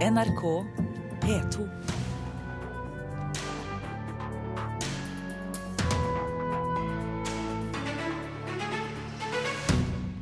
NRK 0.00 0.42
P2. 1.20 1.64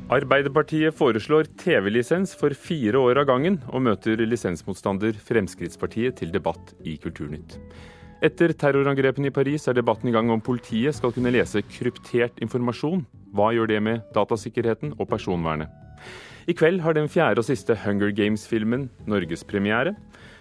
Arbeiderpartiet 0.09 0.91
foreslår 0.91 1.47
TV-lisens 1.55 2.35
for 2.35 2.51
fire 2.51 2.99
år 2.99 3.21
av 3.21 3.29
gangen, 3.29 3.61
og 3.71 3.85
møter 3.87 4.19
lisensmotstander 4.19 5.15
Fremskrittspartiet 5.15 6.19
til 6.19 6.35
debatt 6.35 6.75
i 6.83 6.99
Kulturnytt. 6.99 7.55
Etter 8.19 8.51
terrorangrepene 8.51 9.31
i 9.31 9.31
Paris 9.31 9.71
er 9.71 9.79
debatten 9.79 10.11
i 10.11 10.17
gang 10.17 10.27
om 10.27 10.43
politiet 10.43 10.99
skal 10.99 11.15
kunne 11.15 11.31
lese 11.31 11.63
kryptert 11.63 12.43
informasjon. 12.43 13.07
Hva 13.31 13.53
gjør 13.55 13.71
det 13.71 13.79
med 13.85 14.09
datasikkerheten 14.11 14.97
og 14.99 15.07
personvernet? 15.07 15.71
I 16.49 16.53
kveld 16.57 16.79
har 16.81 16.95
den 16.97 17.05
fjerde 17.05 17.43
og 17.43 17.45
siste 17.45 17.75
Hunger 17.77 18.09
Games-filmen 18.09 18.87
norgespremiere. 19.05 19.91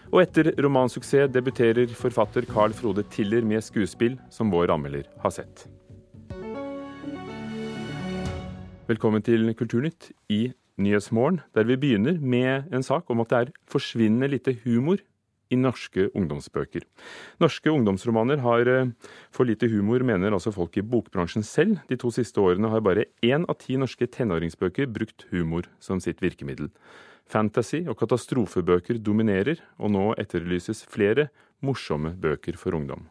Og 0.08 0.22
etter 0.22 0.54
romansuksess 0.64 1.28
debuterer 1.34 1.90
forfatter 1.92 2.46
Carl 2.48 2.72
Frode 2.72 3.02
Tiller 3.12 3.44
med 3.44 3.60
skuespill 3.66 4.14
som 4.32 4.48
vår 4.48 4.72
anmelder 4.72 5.04
har 5.20 5.34
sett. 5.36 5.66
Velkommen 8.88 9.20
til 9.20 9.52
Kulturnytt 9.52 10.08
i 10.32 10.46
Nyhetsmorgen, 10.80 11.42
der 11.52 11.68
vi 11.68 11.76
begynner 11.76 12.16
med 12.16 12.72
en 12.72 12.86
sak 12.86 13.10
om 13.12 13.20
at 13.20 13.28
det 13.34 13.42
er 13.42 13.52
forsvinnende 13.68 14.32
lite 14.32 14.56
humor 14.64 15.04
i 15.50 15.58
norske 15.58 16.08
ungdomsbøker. 16.16 16.84
Norske 17.42 17.72
ungdomsromaner 17.72 18.42
har 18.44 18.70
eh, 18.72 18.92
for 19.34 19.48
lite 19.48 19.68
humor, 19.72 20.04
mener 20.06 20.34
altså 20.36 20.52
folk 20.54 20.76
i 20.78 20.84
bokbransjen 20.84 21.46
selv. 21.46 21.82
De 21.88 21.98
to 22.00 22.12
siste 22.14 22.40
årene 22.42 22.70
har 22.72 22.84
bare 22.84 23.08
én 23.24 23.48
av 23.48 23.60
ti 23.62 23.78
norske 23.80 24.06
tenåringsbøker 24.06 24.90
brukt 24.92 25.26
humor 25.32 25.68
som 25.80 26.02
sitt 26.04 26.22
virkemiddel. 26.24 26.70
Fantasy 27.28 27.82
og 27.84 27.98
katastrofebøker 28.00 29.02
dominerer, 29.04 29.60
og 29.76 29.92
nå 29.92 30.08
etterlyses 30.20 30.84
flere 30.88 31.28
morsomme 31.60 32.14
bøker 32.16 32.56
for 32.56 32.76
ungdom. 32.78 33.08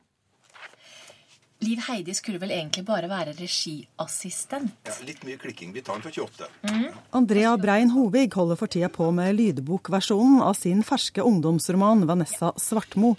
Liv 1.59 1.79
Heidi 1.87 2.13
skulle 2.13 2.37
vel 2.37 2.51
egentlig 2.53 2.83
bare 2.85 3.09
være 3.09 3.33
regiassistent. 3.33 4.75
Ja, 4.85 4.93
litt 5.07 5.23
mye 5.25 5.39
klikking. 5.41 5.71
Vi 5.73 5.81
tar 5.81 5.97
den 5.97 6.05
for 6.05 6.13
28. 6.13 6.49
Mm. 6.69 6.99
Andrea 7.17 7.55
Brein 7.57 7.89
Hovig 7.95 8.29
holder 8.37 8.59
for 8.59 8.69
tida 8.69 8.91
på 8.93 9.09
med 9.15 9.33
lydbokversjonen 9.39 10.43
av 10.45 10.53
sin 10.59 10.83
ferske 10.85 11.25
ungdomsroman 11.25 12.05
'Vanessa 12.05 12.53
Svartmo'. 12.61 13.15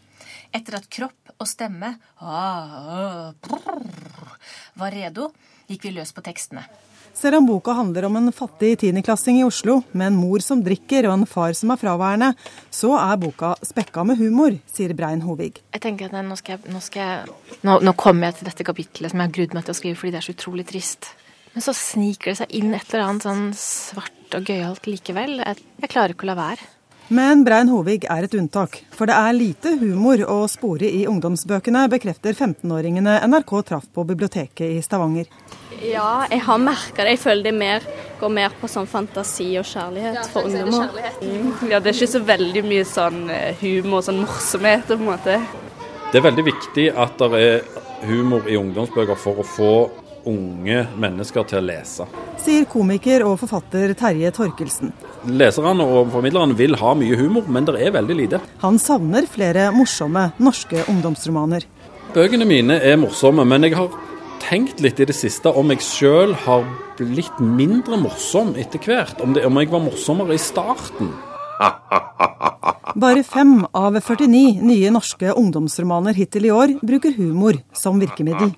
Etter 0.55 0.79
at 0.79 0.87
kropp 0.87 1.35
og 1.39 1.49
stemme 1.51 1.97
ah, 2.23 3.33
brrr, 3.43 4.37
var 4.79 4.95
redo, 4.95 5.33
gikk 5.67 5.89
vi 5.89 5.97
løs 5.99 6.15
på 6.15 6.23
tekstene. 6.23 6.63
Selv 7.19 7.41
om 7.41 7.47
boka 7.47 7.73
handler 7.75 8.05
om 8.07 8.17
en 8.17 8.31
fattig 8.33 8.77
tiendeklassing 8.79 9.41
i 9.41 9.45
Oslo, 9.45 9.81
med 9.91 10.13
en 10.13 10.19
mor 10.21 10.39
som 10.45 10.61
drikker 10.63 11.09
og 11.09 11.17
en 11.17 11.25
far 11.27 11.57
som 11.59 11.73
er 11.75 11.81
fraværende, 11.81 12.29
så 12.71 12.93
er 12.95 13.19
boka 13.19 13.57
spekka 13.67 14.05
med 14.07 14.21
humor, 14.21 14.55
sier 14.71 14.95
Brein 14.95 15.25
Hovig. 15.27 15.59
Jeg 15.75 15.83
tenker 15.83 16.13
at 16.13 16.23
nå, 16.23 16.37
skal 16.39 16.55
jeg, 16.55 16.71
nå, 16.71 16.83
skal 16.85 17.03
jeg, 17.03 17.59
nå, 17.67 17.81
nå 17.83 17.95
kommer 17.99 18.29
jeg 18.29 18.39
til 18.39 18.51
dette 18.53 18.69
kapitlet 18.71 19.11
som 19.11 19.19
jeg 19.19 19.33
har 19.33 19.35
grudd 19.35 19.59
meg 19.59 19.67
til 19.67 19.75
å 19.75 19.79
skrive 19.81 19.99
fordi 19.99 20.15
det 20.15 20.23
er 20.23 20.29
så 20.29 20.37
utrolig 20.37 20.69
trist. 20.71 21.11
Men 21.57 21.67
så 21.67 21.75
sniker 21.75 22.31
det 22.31 22.39
seg 22.45 22.57
inn 22.61 22.71
et 22.79 22.87
eller 22.93 23.09
annet 23.09 23.27
sånn 23.27 23.45
svart 23.59 24.39
og 24.39 24.55
gøyalt 24.55 24.87
likevel. 24.87 25.41
Jeg, 25.43 25.69
jeg 25.83 25.91
klarer 25.91 26.15
ikke 26.15 26.29
å 26.29 26.31
la 26.31 26.39
være. 26.39 26.73
Men 27.19 27.43
Brein 27.43 27.73
Hovig 27.73 28.07
er 28.07 28.29
et 28.29 28.35
unntak, 28.39 28.85
for 28.95 29.11
det 29.11 29.19
er 29.19 29.35
lite 29.35 29.75
humor 29.81 30.23
å 30.29 30.43
spore 30.47 30.87
i 30.87 31.07
ungdomsbøkene, 31.11 31.89
bekrefter 31.91 32.37
15-åringene 32.37 33.25
NRK 33.27 33.55
traff 33.73 33.91
på 33.91 34.07
biblioteket 34.07 34.77
i 34.77 34.85
Stavanger. 34.85 35.27
Ja, 35.83 36.27
jeg 36.31 36.43
har 36.43 36.59
merka 36.59 37.05
det. 37.05 37.15
Jeg 37.15 37.23
føler 37.23 37.47
det 37.49 37.55
mer, 37.55 37.85
går 38.19 38.33
mer 38.35 38.55
på 38.61 38.71
sånn 38.71 38.89
fantasi 38.91 39.53
og 39.61 39.67
kjærlighet 39.69 40.33
for 40.33 40.49
ungdommer. 40.49 40.91
Mm. 41.23 41.53
Ja, 41.71 41.79
det 41.79 41.93
er 41.93 42.01
ikke 42.01 42.11
så 42.17 42.23
veldig 42.27 42.65
mye 42.67 42.89
sånn 42.89 43.23
humor, 43.61 44.03
sånn 44.07 44.23
morsomhet 44.25 44.89
på 44.89 44.99
en 44.99 45.07
måte. 45.07 45.39
Det 46.09 46.19
er 46.19 46.25
veldig 46.25 46.45
viktig 46.47 46.89
at 46.97 47.21
det 47.21 47.43
er 47.45 47.65
humor 48.09 48.47
i 48.49 48.57
ungdomsbøker 48.59 49.19
for 49.19 49.43
å 49.43 49.47
få 49.47 49.73
unge 50.29 50.83
mennesker 50.99 51.47
til 51.49 51.61
å 51.61 51.67
lese. 51.69 52.07
Sier 52.43 52.67
komiker 52.71 53.25
og 53.27 53.39
forfatter 53.41 53.95
Terje 53.99 54.33
Torkelsen. 54.35 54.93
Leserne 55.29 55.87
og 55.87 56.11
formidlerne 56.13 56.57
vil 56.59 56.77
ha 56.81 56.95
mye 56.99 57.17
humor, 57.19 57.47
men 57.49 57.67
det 57.69 57.79
er 57.83 57.95
veldig 57.95 58.17
lite. 58.19 58.43
Han 58.63 58.79
savner 58.83 59.29
flere 59.31 59.69
morsomme 59.75 60.29
norske 60.43 60.85
ungdomsromaner. 60.91 61.67
Bøkene 62.15 62.47
mine 62.49 62.79
er 62.81 62.97
morsomme, 63.01 63.45
men 63.45 63.67
jeg 63.69 63.77
har 63.77 63.93
tenkt 64.49 64.81
litt 64.81 65.01
i 65.01 65.07
det 65.09 65.17
siste 65.17 65.51
om 65.53 65.69
jeg 65.75 65.83
sjøl 65.85 66.33
har 66.47 66.65
blitt 66.99 67.41
mindre 67.43 67.99
morsom 68.01 68.55
etter 68.59 68.81
hvert. 68.81 69.21
Om, 69.21 69.35
det, 69.37 69.45
om 69.47 69.59
jeg 69.61 69.69
var 69.73 69.83
morsommere 69.85 70.35
i 70.39 70.41
starten. 70.41 71.13
Bare 73.03 73.23
fem 73.27 73.67
av 73.77 73.99
49 74.01 74.63
nye 74.65 74.91
norske 74.95 75.35
ungdomsromaner 75.37 76.17
hittil 76.17 76.49
i 76.49 76.55
år 76.55 76.79
bruker 76.81 77.13
humor 77.19 77.61
som 77.77 78.01
virkemiddel. 78.01 78.55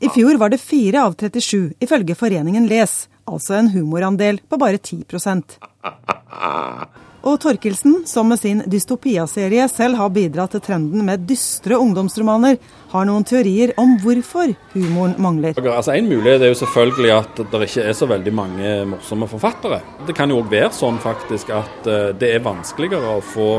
I 0.00 0.08
fjor 0.10 0.40
var 0.40 0.50
det 0.50 0.60
fire 0.60 1.04
av 1.06 1.14
37, 1.14 1.76
ifølge 1.78 2.16
foreningen 2.18 2.66
Les, 2.68 3.06
altså 3.30 3.54
en 3.60 3.70
humorandel 3.72 4.40
på 4.48 4.58
bare 4.60 4.78
10 4.80 5.04
og 7.22 7.40
Torkelsen, 7.42 8.02
som 8.08 8.28
med 8.28 8.40
sin 8.40 8.62
dystopia-serie 8.70 9.66
selv 9.68 9.98
har 10.00 10.12
bidratt 10.14 10.54
til 10.54 10.62
trenden 10.64 11.04
med 11.04 11.26
dystre 11.28 11.76
ungdomsromaner, 11.76 12.56
har 12.90 13.06
noen 13.06 13.26
teorier 13.28 13.74
om 13.80 13.92
hvorfor 14.02 14.54
humoren 14.72 15.14
mangler. 15.20 15.58
Altså 15.60 15.94
En 15.94 16.08
mulighet 16.08 16.42
er 16.42 16.52
jo 16.52 16.58
selvfølgelig 16.62 17.12
at 17.14 17.42
det 17.52 17.60
ikke 17.66 17.84
er 17.90 17.98
så 17.98 18.08
veldig 18.10 18.32
mange 18.34 18.72
morsomme 18.94 19.28
forfattere. 19.30 19.82
Det 20.08 20.16
kan 20.16 20.32
jo 20.32 20.40
òg 20.40 20.50
være 20.50 20.72
sånn 20.74 20.98
faktisk 21.02 21.52
at 21.54 21.90
eh, 21.90 22.10
det 22.16 22.32
er 22.34 22.46
vanskeligere 22.46 23.18
å 23.18 23.22
få 23.24 23.50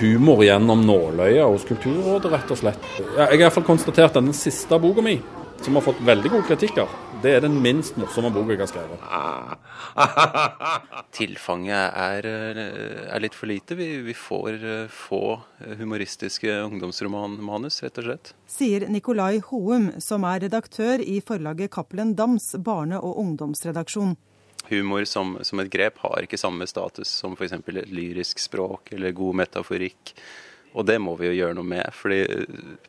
humor 0.00 0.42
gjennom 0.44 0.82
nåløyet 0.84 1.46
hos 1.46 1.64
Kulturrådet, 1.68 2.32
rett 2.32 2.50
og 2.50 2.60
slett. 2.60 2.90
Jeg 2.98 3.22
har 3.22 3.38
iallfall 3.38 3.66
konstatert 3.66 4.12
at 4.12 4.20
den 4.20 4.34
siste 4.36 4.78
boka 4.80 5.04
mi 5.04 5.20
som 5.64 5.78
har 5.78 5.86
fått 5.86 6.02
veldig 6.04 6.34
gode 6.34 6.48
kritikker. 6.50 6.90
Det 7.24 7.30
er 7.32 7.40
den 7.40 7.54
minst 7.64 7.96
morsomme 7.96 8.28
boka 8.34 8.52
jeg 8.52 8.60
har 8.60 8.68
skrevet. 8.68 9.00
Tilfanget 11.16 11.96
er, 11.96 12.26
er, 12.28 13.22
litt 13.24 13.36
for 13.38 13.48
lite. 13.48 13.78
Vi, 13.78 13.86
vi 14.04 14.12
får 14.12 14.58
eh, 14.58 14.92
få 14.92 15.22
humoristiske 15.80 16.52
ungdomsromanmanus, 16.66 17.80
rett 17.86 18.02
og 18.02 18.08
slett. 18.10 18.34
Sier 18.44 18.84
Nikolai 18.92 19.38
Houm, 19.48 19.94
som 20.04 20.28
er 20.28 20.44
redaktør 20.44 21.00
i 21.00 21.22
forlaget 21.24 21.72
Cappelen 21.72 22.12
Dams 22.18 22.50
barne- 22.60 23.00
og 23.00 23.16
ungdomsredaksjon. 23.24 24.18
Humor 24.68 25.08
som, 25.08 25.38
som 25.40 25.64
et 25.64 25.72
grep 25.72 26.04
har 26.04 26.28
ikke 26.28 26.40
samme 26.40 26.68
status 26.68 27.08
som 27.08 27.38
f.eks. 27.40 27.56
lyrisk 27.88 28.44
språk 28.50 28.92
eller 28.98 29.16
god 29.16 29.40
metaforikk. 29.40 30.12
Og 30.74 30.86
det 30.88 30.96
må 31.02 31.14
vi 31.18 31.28
jo 31.28 31.36
gjøre 31.36 31.54
noe 31.54 31.70
med, 31.70 31.86
fordi 31.94 32.24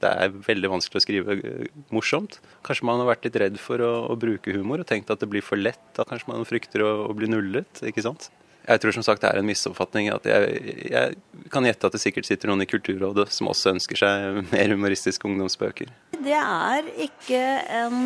det 0.01 0.09
er 0.09 0.33
veldig 0.47 0.71
vanskelig 0.73 1.01
å 1.01 1.05
skrive 1.05 1.35
morsomt. 1.93 2.39
Kanskje 2.65 2.87
man 2.89 3.03
har 3.03 3.11
vært 3.11 3.27
litt 3.27 3.37
redd 3.43 3.59
for 3.61 3.83
å, 3.85 3.91
å 4.09 4.17
bruke 4.17 4.55
humor 4.55 4.81
og 4.81 4.89
tenkt 4.89 5.13
at 5.13 5.21
det 5.21 5.29
blir 5.29 5.45
for 5.45 5.61
lett. 5.61 5.83
Da 5.97 6.07
kanskje 6.07 6.31
man 6.31 6.47
frykter 6.49 6.81
å, 6.85 6.95
å 7.05 7.13
bli 7.17 7.29
nullet, 7.29 7.85
ikke 7.85 8.05
sant. 8.05 8.31
Jeg 8.65 8.81
tror 8.81 8.95
som 8.95 9.03
sagt 9.05 9.21
det 9.21 9.29
er 9.29 9.37
en 9.37 9.45
misoppfatning. 9.45 10.09
at 10.09 10.25
jeg, 10.25 10.73
jeg, 10.89 11.17
kan 11.53 11.65
gjette 11.67 11.85
at 11.85 11.93
det 11.93 12.01
sikkert 12.01 12.25
sitter 12.25 12.49
noen 12.49 12.65
i 12.65 12.69
Kulturrådet 12.69 13.27
som 13.33 13.51
også 13.51 13.75
ønsker 13.75 13.99
seg 14.01 14.39
mer 14.53 14.73
humoristiske 14.73 15.29
ungdomsbøker. 15.29 15.91
Det 16.17 16.39
er 16.39 16.89
ikke 17.05 17.43
en 17.83 17.99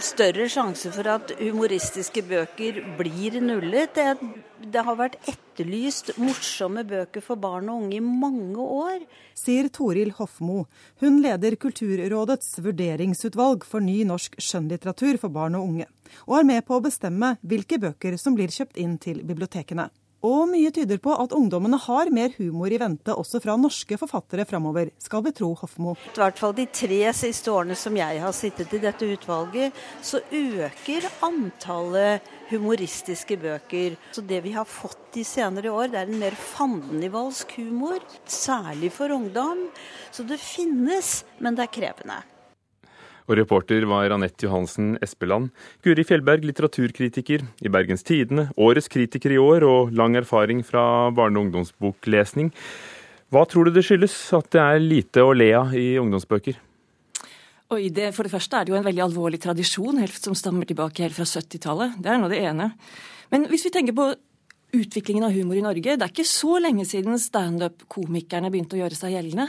større 0.00 0.48
sjanse 0.48 0.92
for 0.94 1.12
at 1.12 1.34
humoristiske 1.42 2.24
bøker 2.24 2.80
blir 2.96 3.36
nullet. 3.44 3.92
Det, 3.92 4.14
det 4.60 4.82
har 4.84 4.96
vært 4.98 5.16
etterlyst 5.30 6.12
morsomme 6.20 6.84
bøker 6.88 7.24
for 7.24 7.40
barn 7.40 7.70
og 7.72 7.84
unge 7.84 7.96
i 7.96 8.02
mange 8.04 8.60
år. 8.60 9.04
Sier 9.38 9.70
Toril 9.72 10.12
Hofmo. 10.18 10.64
Hun 11.00 11.20
leder 11.24 11.56
Kulturrådets 11.60 12.58
vurderingsutvalg 12.64 13.64
for 13.68 13.84
ny 13.84 14.02
norsk 14.08 14.36
skjønnlitteratur 14.40 15.20
for 15.22 15.32
barn 15.32 15.56
og 15.58 15.70
unge 15.70 15.88
og 16.26 16.40
er 16.40 16.46
med 16.46 16.64
på 16.66 16.76
å 16.76 16.84
bestemme 16.84 17.36
hvilke 17.46 17.78
bøker 17.82 18.16
som 18.18 18.34
blir 18.34 18.50
kjøpt 18.50 18.80
inn 18.82 18.96
til 19.02 19.22
bibliotekene. 19.26 19.88
Og 20.26 20.50
mye 20.50 20.68
tyder 20.68 20.98
på 21.00 21.14
at 21.16 21.32
ungdommene 21.32 21.78
har 21.80 22.10
mer 22.12 22.34
humor 22.36 22.68
i 22.68 22.78
vente 22.80 23.14
også 23.16 23.40
fra 23.40 23.54
norske 23.56 23.96
forfattere 23.96 24.44
framover, 24.48 24.90
skal 25.00 25.22
vi 25.24 25.32
tro 25.32 25.54
Hofmo. 25.56 25.94
I 26.12 26.20
hvert 26.20 26.40
fall 26.40 26.52
de 26.58 26.66
tre 26.68 26.98
siste 27.16 27.48
årene 27.48 27.76
som 27.78 27.96
jeg 27.96 28.20
har 28.20 28.34
sittet 28.36 28.74
i 28.76 28.82
dette 28.82 29.08
utvalget, 29.14 29.78
så 30.04 30.20
øker 30.20 31.08
antallet 31.24 32.28
humoristiske 32.50 33.38
bøker. 33.40 33.96
Så 34.12 34.20
det 34.28 34.42
vi 34.44 34.52
har 34.52 34.68
fått 34.68 35.14
de 35.14 35.24
senere 35.24 35.72
år, 35.72 35.88
det 35.88 36.02
er 36.02 36.12
en 36.12 36.20
mer 36.20 36.36
fandenivoldsk 36.36 37.56
humor, 37.62 38.04
særlig 38.28 38.92
for 38.92 39.16
ungdom. 39.16 39.70
Så 40.12 40.28
det 40.28 40.36
finnes, 40.42 41.22
men 41.40 41.56
det 41.56 41.64
er 41.64 41.74
krevende. 41.80 42.20
Og 43.30 43.36
reporter 43.38 43.84
var 43.86 44.10
Anette 44.10 44.48
Johansen 44.48 44.96
Espeland. 45.04 45.52
Guri 45.86 46.02
Fjellberg, 46.02 46.42
litteraturkritiker 46.48 47.44
i 47.62 47.70
Bergens 47.70 48.02
Tidende, 48.02 48.48
årets 48.58 48.90
kritiker 48.90 49.30
i 49.30 49.38
år 49.38 49.62
og 49.68 49.92
lang 49.94 50.16
erfaring 50.18 50.64
fra 50.66 50.82
barne- 51.14 51.38
og 51.38 51.46
ungdomsboklesning. 51.46 52.50
Hva 53.30 53.44
tror 53.46 53.68
du 53.68 53.76
det 53.76 53.84
skyldes 53.86 54.16
at 54.34 54.50
det 54.50 54.64
er 54.64 54.82
lite 54.82 55.22
å 55.22 55.30
le 55.30 55.52
av 55.54 55.70
i 55.78 55.94
ungdomsbøker? 56.02 56.58
Oi, 57.70 57.84
det, 57.94 58.10
For 58.16 58.26
det 58.26 58.34
første 58.34 58.58
er 58.58 58.66
det 58.66 58.74
jo 58.74 58.80
en 58.80 58.88
veldig 58.88 59.04
alvorlig 59.04 59.38
tradisjon 59.38 60.02
helt, 60.02 60.18
som 60.18 60.34
stammer 60.34 60.66
tilbake 60.66 61.06
helt 61.06 61.14
fra 61.14 61.22
70-tallet. 61.22 62.00
Det 62.02 62.10
er 62.10 62.18
nå 62.18 62.32
det 62.32 62.42
ene. 62.42 62.72
Men 63.30 63.46
hvis 63.46 63.68
vi 63.68 63.70
tenker 63.70 63.94
på 63.94 64.08
utviklingen 64.76 65.24
av 65.26 65.34
humor 65.34 65.58
i 65.58 65.62
Norge. 65.64 65.96
Det 65.98 66.06
er 66.06 66.12
ikke 66.12 66.26
så 66.28 66.58
lenge 66.62 66.84
siden 66.88 67.18
standup-komikerne 67.20 68.50
begynte 68.52 68.76
å 68.76 68.80
gjøre 68.82 68.98
seg 68.98 69.14
gjeldende. 69.14 69.48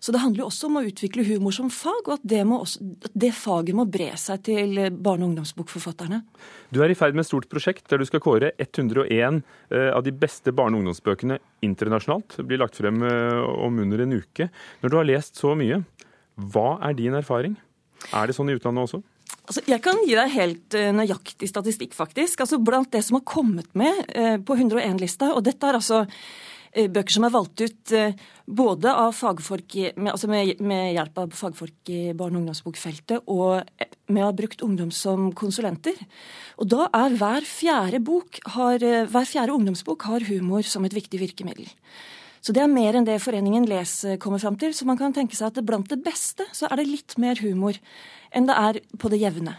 Så 0.00 0.14
det 0.14 0.22
handler 0.22 0.44
jo 0.44 0.48
også 0.48 0.70
om 0.70 0.78
å 0.80 0.84
utvikle 0.86 1.24
humor 1.28 1.54
som 1.54 1.68
fag, 1.72 2.06
og 2.06 2.14
at 2.16 2.26
det, 2.32 2.40
også, 2.44 2.80
at 3.04 3.16
det 3.24 3.32
faget 3.36 3.76
må 3.76 3.84
bre 3.90 4.10
seg 4.20 4.44
til 4.48 4.80
barne- 4.96 5.26
og 5.26 5.32
ungdomsbokforfatterne. 5.32 6.22
Du 6.72 6.80
er 6.80 6.92
i 6.92 6.98
ferd 6.98 7.18
med 7.18 7.26
et 7.26 7.30
stort 7.30 7.50
prosjekt 7.52 7.90
der 7.90 8.00
du 8.00 8.06
skal 8.08 8.22
kåre 8.24 8.52
101 8.56 9.42
eh, 9.74 9.90
av 9.90 10.04
de 10.06 10.14
beste 10.14 10.54
barne- 10.56 10.78
og 10.78 10.84
ungdomsbøkene 10.84 11.40
internasjonalt. 11.66 12.38
Det 12.38 12.46
blir 12.48 12.62
lagt 12.62 12.80
frem 12.80 13.02
eh, 13.04 13.40
om 13.66 13.82
under 13.84 14.06
en 14.06 14.18
uke. 14.20 14.48
Når 14.80 14.92
du 14.92 15.00
har 15.00 15.10
lest 15.10 15.40
så 15.40 15.56
mye, 15.58 15.82
hva 16.40 16.78
er 16.86 16.96
din 16.96 17.18
erfaring? 17.18 17.58
Er 18.16 18.30
det 18.30 18.38
sånn 18.38 18.48
i 18.48 18.56
utlandet 18.56 18.86
også? 18.86 19.02
Altså, 19.50 19.64
jeg 19.66 19.82
kan 19.82 19.98
gi 20.06 20.14
deg 20.14 20.30
helt 20.30 20.74
uh, 20.78 20.92
nøyaktig 20.94 21.48
statistikk, 21.50 21.96
faktisk. 21.98 22.44
Altså, 22.44 22.60
blant 22.62 22.92
det 22.94 23.02
som 23.02 23.16
har 23.18 23.26
kommet 23.26 23.72
med 23.74 24.04
uh, 24.14 24.36
på 24.46 24.54
101-lista, 24.54 25.32
og 25.34 25.42
dette 25.42 25.66
er 25.66 25.78
altså 25.80 26.04
uh, 26.04 26.86
bøker 26.86 27.16
som 27.16 27.26
er 27.26 27.32
valgt 27.34 27.64
ut 27.64 27.94
både 28.50 28.92
fagfolk, 29.14 29.74
med, 29.96 30.12
altså 30.12 30.30
med, 30.30 30.60
med, 30.62 30.92
hjelp 30.94 31.18
av 31.22 31.34
fagfolk 31.38 31.90
i 31.90 31.98
barne- 32.14 32.38
og 32.38 32.44
ungdomsbokfeltet, 32.44 33.26
og 33.26 33.66
med 34.10 34.22
å 34.22 34.28
ha 34.28 34.36
brukt 34.38 34.62
ungdom 34.66 34.94
som 34.94 35.32
konsulenter. 35.34 35.98
Og 36.62 36.70
da 36.70 36.86
er 37.00 37.18
hver 37.18 37.46
fjerde, 37.46 38.02
bok 38.06 38.38
har, 38.54 38.86
hver 39.10 39.28
fjerde 39.30 39.54
ungdomsbok 39.54 40.06
har 40.10 40.26
humor 40.30 40.66
som 40.66 40.86
et 40.86 40.94
viktig 40.94 41.22
virkemiddel. 41.22 41.66
Så 42.42 42.54
det 42.56 42.62
er 42.62 42.72
mer 42.72 42.96
enn 42.96 43.06
det 43.06 43.18
foreningen 43.22 43.66
Les 43.68 43.92
kommer 44.22 44.40
fram 44.42 44.56
til. 44.58 44.72
Så 44.74 44.86
man 44.88 44.98
kan 44.98 45.14
tenke 45.14 45.36
seg 45.36 45.50
at 45.50 45.62
blant 45.66 45.90
det 45.90 46.00
beste 46.02 46.46
så 46.56 46.70
er 46.70 46.80
det 46.80 46.88
litt 46.88 47.18
mer 47.20 47.38
humor 47.42 47.78
enn 48.34 48.48
det 48.48 48.56
er 48.56 48.80
på 49.00 49.10
det 49.12 49.20
jevne. 49.22 49.56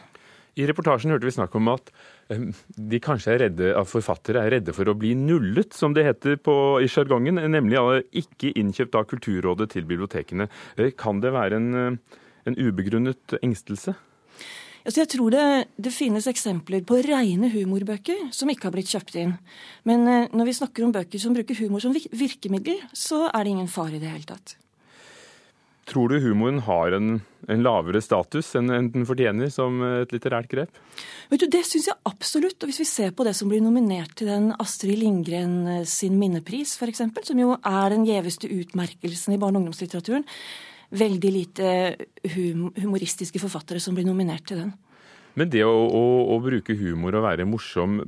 I 0.59 0.67
reportasjen 0.67 1.13
hørte 1.13 1.27
vi 1.29 1.33
snakk 1.33 1.53
om 1.55 1.69
at 1.71 1.91
eh, 2.31 2.43
de 2.75 2.99
kanskje 3.03 3.35
er 3.35 3.43
redde, 3.45 3.71
at 3.77 3.87
forfattere 3.87 4.43
er 4.43 4.57
redde 4.57 4.75
for 4.75 4.89
å 4.91 4.97
bli 4.99 5.13
nullet, 5.15 5.71
som 5.75 5.95
det 5.95 6.05
heter 6.09 6.37
på, 6.43 6.53
i 6.83 6.89
sjargongen. 6.91 7.39
Nemlig 7.53 7.79
ikke 8.23 8.51
innkjøpt 8.59 8.97
av 8.99 9.07
Kulturrådet 9.11 9.71
til 9.75 9.87
bibliotekene. 9.87 10.49
Eh, 10.75 10.91
kan 10.97 11.23
det 11.23 11.31
være 11.35 11.59
en, 11.61 11.69
eh, 11.79 12.17
en 12.51 12.59
ubegrunnet 12.59 13.37
engstelse? 13.39 13.95
Altså 14.81 15.03
jeg 15.03 15.11
tror 15.13 15.29
det, 15.29 15.45
det, 15.77 15.91
finnes 15.93 16.25
eksempler 16.25 16.81
på 16.89 16.97
rene 17.05 17.51
humorbøker 17.53 18.31
som 18.33 18.49
ikke 18.49 18.65
har 18.65 18.73
blitt 18.73 18.89
kjøpt 18.89 19.19
inn. 19.21 19.35
Men 19.85 20.09
når 20.33 20.49
vi 20.49 20.55
snakker 20.57 20.87
om 20.87 20.95
bøker 20.95 21.21
som 21.21 21.35
bruker 21.37 21.59
humor 21.61 21.83
som 21.83 21.93
virkemiddel, 21.93 22.81
så 22.89 23.27
er 23.29 23.45
det 23.45 23.53
ingen 23.53 23.69
fare 23.69 23.99
i 23.99 24.01
det 24.01 24.09
hele 24.09 24.25
tatt. 24.25 24.55
Tror 25.91 26.07
du 26.07 26.21
humoren 26.23 26.61
har 26.63 26.95
en, 26.95 27.17
en 27.51 27.63
lavere 27.65 27.99
status 28.03 28.53
enn 28.55 28.69
den 28.93 29.07
fortjener 29.07 29.49
som 29.51 29.81
et 29.83 30.13
litterært 30.15 30.47
grep? 30.51 30.77
Vet 31.31 31.43
du, 31.43 31.47
Det 31.51 31.65
syns 31.67 31.89
jeg 31.89 31.99
absolutt. 32.07 32.59
Og 32.63 32.71
hvis 32.71 32.79
vi 32.83 32.87
ser 32.87 33.11
på 33.15 33.25
det 33.27 33.33
som 33.35 33.51
blir 33.51 33.63
nominert 33.63 34.15
til 34.19 34.31
den 34.31 34.53
Astrid 34.61 35.01
Lindgren 35.01 35.57
eh, 35.67 35.83
sin 35.89 36.15
minnepris, 36.19 36.77
f.eks., 36.79 37.03
som 37.27 37.41
jo 37.41 37.57
er 37.57 37.91
den 37.91 38.07
gjeveste 38.07 38.47
utmerkelsen 38.47 39.35
i 39.35 39.41
barne- 39.41 39.59
og 39.59 39.65
ungdomslitteraturen, 39.65 40.27
veldig 40.91 41.31
lite 41.31 41.67
hum 42.35 42.71
humoristiske 42.79 43.39
forfattere 43.39 43.79
som 43.83 43.95
blir 43.95 44.07
nominert 44.07 44.47
til 44.47 44.63
den. 44.63 44.73
Men 45.39 45.51
det 45.51 45.63
å, 45.63 45.71
å, 45.71 46.03
å 46.35 46.39
bruke 46.43 46.75
humor 46.75 47.15
og 47.15 47.27
være 47.27 47.47
morsom 47.47 48.01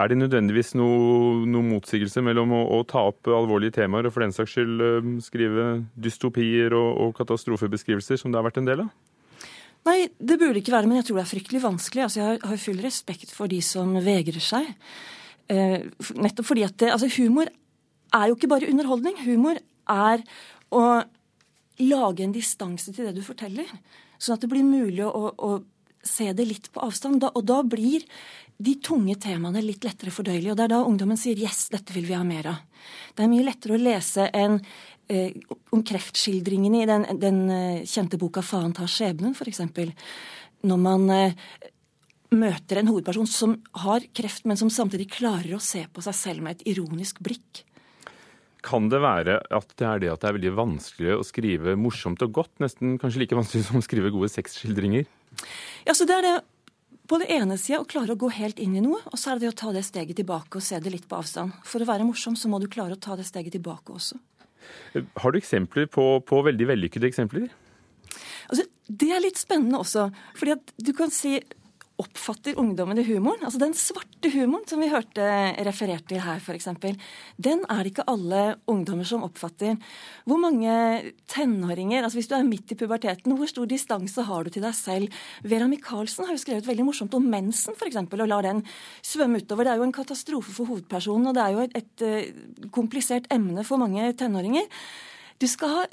er 0.00 0.10
det 0.10 0.18
nødvendigvis 0.20 0.72
noe, 0.78 1.44
noe 1.48 1.66
motsigelse 1.66 2.22
mellom 2.24 2.54
å, 2.56 2.62
å, 2.78 2.80
ta 2.88 3.02
opp 3.10 3.28
alvorlige 3.28 3.76
temaer 3.80 4.08
og 4.08 4.14
for 4.14 4.24
den 4.24 4.34
saks 4.34 4.56
skyld 4.56 4.82
skrive 5.24 5.68
dystopier 6.00 6.74
og, 6.76 6.90
og, 7.04 7.14
katastrofebeskrivelser, 7.18 8.20
som 8.20 8.32
det 8.32 8.40
har 8.40 8.46
vært 8.48 8.60
en 8.62 8.68
del 8.70 8.84
av? 8.86 8.90
Nei, 9.88 10.10
det 10.18 10.36
burde 10.40 10.60
ikke 10.60 10.74
være, 10.74 10.88
men 10.88 11.00
jeg 11.00 11.08
tror 11.08 11.20
det 11.20 11.24
er 11.24 11.30
fryktelig 11.30 11.62
vanskelig. 11.64 12.04
Altså, 12.06 12.20
jeg 12.20 12.42
har 12.50 12.60
full 12.64 12.82
respekt 12.84 13.32
for 13.32 13.52
de 13.52 13.60
som 13.64 13.94
vegrer 14.04 14.44
seg. 14.44 14.68
Eh, 15.50 15.88
nettopp 16.20 16.48
fordi 16.50 16.66
at 16.66 16.76
det, 16.82 16.92
altså, 16.94 17.08
humor 17.16 17.48
er 18.16 18.28
jo 18.28 18.36
ikke 18.36 18.50
bare 18.52 18.68
underholdning. 18.68 19.16
Humor 19.24 19.60
er 19.90 20.24
å 20.70 20.84
lage 21.80 22.26
en 22.26 22.36
distanse 22.36 22.92
til 22.92 23.08
det 23.08 23.16
du 23.16 23.24
forteller. 23.24 23.68
Sånn 24.20 24.36
at 24.36 24.44
det 24.44 24.50
blir 24.52 24.66
mulig 24.66 25.06
å, 25.06 25.30
å 25.32 25.52
se 26.04 26.28
det 26.36 26.46
litt 26.48 26.68
på 26.74 26.84
avstand. 26.84 27.22
Da, 27.24 27.32
og 27.32 27.46
da 27.48 27.62
blir 27.64 28.04
de 28.60 28.76
tunge 28.84 29.16
temaene 29.20 29.62
litt 29.64 29.84
lettere 29.86 30.12
fordøyelige. 30.12 30.52
Og 30.52 30.58
det 30.58 30.66
er 30.66 30.74
da 30.74 30.84
ungdommen 30.84 31.18
sier 31.20 31.38
'yes, 31.38 31.70
dette 31.72 31.94
vil 31.96 32.06
vi 32.06 32.16
ha 32.16 32.24
mer 32.24 32.44
av'. 32.52 32.62
Det 33.16 33.24
er 33.24 33.32
mye 33.32 33.46
lettere 33.46 33.76
å 33.76 33.80
lese 33.80 34.28
enn 34.32 34.60
eh, 35.08 35.32
om 35.72 35.82
kreftskildringene 35.82 36.82
i 36.82 36.86
den, 36.86 37.06
den 37.18 37.50
eh, 37.50 37.84
kjente 37.84 38.18
boka 38.18 38.42
'Faen 38.42 38.74
tar 38.74 38.86
skjebnen', 38.86 39.34
f.eks. 39.34 39.60
Når 40.62 40.76
man 40.78 41.10
eh, 41.10 41.32
møter 42.30 42.78
en 42.78 42.90
hovedperson 42.92 43.26
som 43.26 43.56
har 43.74 44.04
kreft, 44.14 44.44
men 44.44 44.56
som 44.56 44.70
samtidig 44.70 45.10
klarer 45.10 45.56
å 45.56 45.62
se 45.62 45.86
på 45.90 46.02
seg 46.04 46.14
selv 46.14 46.42
med 46.42 46.60
et 46.60 46.66
ironisk 46.74 47.18
blikk. 47.20 47.64
Kan 48.62 48.90
det 48.92 49.00
være 49.00 49.40
at 49.40 49.72
det 49.80 49.86
er 49.88 50.00
det 50.02 50.12
at 50.12 50.20
det 50.20 50.28
er 50.28 50.36
veldig 50.36 50.52
vanskelig 50.58 51.14
å 51.16 51.24
skrive 51.24 51.76
morsomt 51.80 52.20
og 52.22 52.32
godt? 52.42 52.52
Nesten 52.60 52.98
kanskje 53.00 53.24
like 53.24 53.38
vanskelig 53.38 53.64
som 53.64 53.80
å 53.80 53.84
skrive 53.84 54.12
gode 54.12 54.28
sexskildringer? 54.28 55.08
Ja, 55.86 55.94
så 55.96 56.04
det 56.04 56.18
er 56.18 56.26
det 56.26 56.34
på 57.10 57.18
det 57.18 57.26
ene 57.34 57.56
sida 57.58 57.80
å 57.82 57.88
klare 57.90 58.14
å 58.14 58.18
gå 58.18 58.28
helt 58.36 58.60
inn 58.62 58.76
i 58.78 58.82
noe, 58.84 59.00
og 59.10 59.18
så 59.18 59.32
er 59.32 59.38
det 59.38 59.48
det 59.48 59.52
å 59.54 59.58
ta 59.64 59.72
det 59.74 59.82
steget 59.86 60.20
tilbake 60.20 60.60
og 60.60 60.62
se 60.62 60.78
det 60.78 60.92
litt 60.94 61.08
på 61.10 61.18
avstand. 61.18 61.56
For 61.66 61.82
å 61.82 61.88
være 61.88 62.06
morsom 62.06 62.36
så 62.38 62.50
må 62.50 62.60
du 62.62 62.68
klare 62.70 62.94
å 62.94 63.00
ta 63.02 63.16
det 63.18 63.26
steget 63.26 63.56
tilbake 63.56 63.96
også. 63.96 64.20
Har 65.18 65.34
du 65.34 65.40
eksempler 65.40 65.88
på, 65.90 66.04
på 66.22 66.42
veldig 66.46 66.68
vellykkede 66.70 67.08
eksempler? 67.10 67.48
Altså, 68.50 68.66
det 68.86 69.10
er 69.14 69.24
litt 69.24 69.40
spennende 69.40 69.80
også. 69.82 70.10
fordi 70.38 70.54
at 70.54 70.72
du 70.78 70.92
kan 70.94 71.10
si 71.14 71.38
oppfatter 72.00 72.56
ungdommen 72.60 72.98
i 72.98 73.04
humoren? 73.06 73.42
Altså 73.46 73.60
den 73.60 73.74
svarte 73.76 74.30
humoren 74.32 74.66
som 74.68 74.80
vi 74.82 74.88
hørte 74.90 75.26
referert 75.66 76.06
til 76.10 76.22
her, 76.24 76.40
f.eks. 76.40 76.68
Den 77.36 77.62
er 77.66 77.82
det 77.82 77.92
ikke 77.92 78.06
alle 78.10 78.42
ungdommer 78.70 79.08
som 79.08 79.26
oppfatter. 79.26 79.76
Hvor 80.28 80.40
mange 80.42 80.72
tenåringer, 81.30 82.02
altså 82.02 82.20
hvis 82.20 82.30
du 82.30 82.36
er 82.38 82.48
midt 82.48 82.72
i 82.72 82.78
puberteten, 82.80 83.36
hvor 83.36 83.50
stor 83.50 83.68
distanse 83.70 84.24
har 84.26 84.46
du 84.46 84.52
til 84.54 84.64
deg 84.64 84.76
selv? 84.76 85.20
Vera 85.44 85.68
Michaelsen 85.70 86.26
har 86.26 86.36
jo 86.36 86.42
skrevet 86.42 86.68
veldig 86.68 86.88
morsomt 86.88 87.16
om 87.18 87.30
mensen, 87.30 87.76
f.eks., 87.76 88.00
og 88.00 88.26
lar 88.26 88.48
den 88.48 88.64
svømme 89.06 89.40
utover. 89.42 89.68
Det 89.68 89.74
er 89.74 89.80
jo 89.80 89.88
en 89.88 89.96
katastrofe 90.00 90.56
for 90.56 90.72
hovedpersonen, 90.72 91.30
og 91.30 91.36
det 91.36 91.46
er 91.46 91.56
jo 91.56 91.64
et, 91.64 91.78
et 91.80 92.06
eh, 92.06 92.68
komplisert 92.74 93.30
emne 93.32 93.64
for 93.66 93.80
mange 93.80 94.10
tenåringer. 94.18 94.68
Du 95.40 95.48
skal 95.48 95.76
ha 95.76 95.88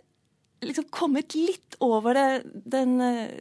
liksom 0.65 0.88
kommet 0.94 1.36
litt 1.38 1.77
over 1.83 2.18
det, 2.18 2.30
den 2.65 2.98
eh, 3.04 3.39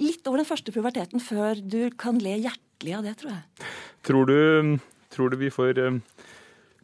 litt 0.00 0.26
over 0.28 0.42
den 0.42 0.48
første 0.48 0.74
puberteten 0.74 1.22
før 1.22 1.60
du 1.60 1.88
kan 2.00 2.18
le 2.22 2.36
hjertelig 2.46 2.96
av 2.98 3.06
det, 3.06 3.14
tror 3.20 3.34
jeg. 3.34 3.68
Tror 4.04 4.28
du, 4.28 4.38
tror 5.14 5.32
du 5.32 5.38
vi 5.40 5.52
får 5.54 5.80
um, 5.86 6.02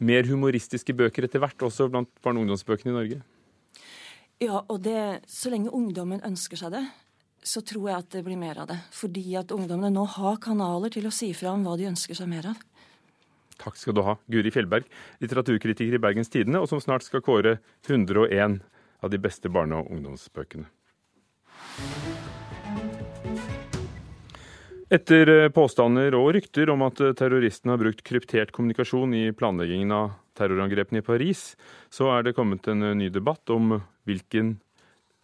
mer 0.01 0.29
humoristiske 0.29 0.95
bøker 0.97 1.27
etter 1.27 1.43
hvert, 1.43 1.67
også 1.67 1.91
blant 1.93 2.11
barne- 2.25 2.41
og 2.41 2.49
ungdomsbøkene 2.49 2.93
i 2.93 2.97
Norge? 2.97 3.21
Ja, 4.41 4.63
og 4.63 4.81
det, 4.87 5.27
så 5.29 5.53
lenge 5.53 5.73
ungdommen 5.77 6.23
ønsker 6.25 6.57
seg 6.57 6.73
det, 6.73 6.85
så 7.45 7.61
tror 7.65 7.91
jeg 7.91 8.05
at 8.05 8.11
det 8.15 8.25
blir 8.25 8.41
mer 8.41 8.63
av 8.63 8.71
det. 8.71 8.79
Fordi 8.97 9.25
at 9.41 9.53
ungdommene 9.53 9.93
nå 9.93 10.07
har 10.17 10.41
kanaler 10.41 10.93
til 10.93 11.09
å 11.09 11.15
si 11.15 11.33
fra 11.37 11.53
om 11.53 11.65
hva 11.67 11.77
de 11.81 11.89
ønsker 11.91 12.17
seg 12.17 12.29
mer 12.31 12.53
av. 12.53 12.67
Takk 13.61 13.77
skal 13.77 13.97
du 13.97 14.01
ha, 14.07 14.17
Guri 14.33 14.53
Fjellberg, 14.53 14.87
litteraturkritiker 15.21 15.99
i 15.99 16.01
Bergens 16.01 16.33
Tidende, 16.33 16.63
og 16.63 16.71
som 16.71 16.81
snart 16.81 17.05
skal 17.05 17.25
kåre 17.25 17.59
101 17.85 18.61
av 19.05 19.13
de 19.13 19.21
beste 19.21 19.53
barne- 19.53 19.83
og 19.83 19.93
ungdomsbøkene. 19.93 20.69
Etter 24.91 25.29
eh, 25.31 25.49
påstander 25.55 26.17
og 26.19 26.33
rykter 26.35 26.73
om 26.73 26.83
at 26.83 26.99
eh, 26.99 27.13
terroristene 27.15 27.77
har 27.77 27.79
brukt 27.79 28.01
kryptert 28.03 28.51
kommunikasjon 28.51 29.13
i 29.15 29.29
planleggingen 29.39 29.93
av 29.95 30.17
terrorangrepene 30.35 30.99
i 30.99 31.07
Paris, 31.07 31.53
så 31.95 32.09
er 32.11 32.27
det 32.27 32.33
kommet 32.35 32.67
en 32.67 32.83
eh, 32.89 32.97
ny 32.99 33.07
debatt 33.15 33.53
om 33.55 33.77
hvilken, 34.11 34.57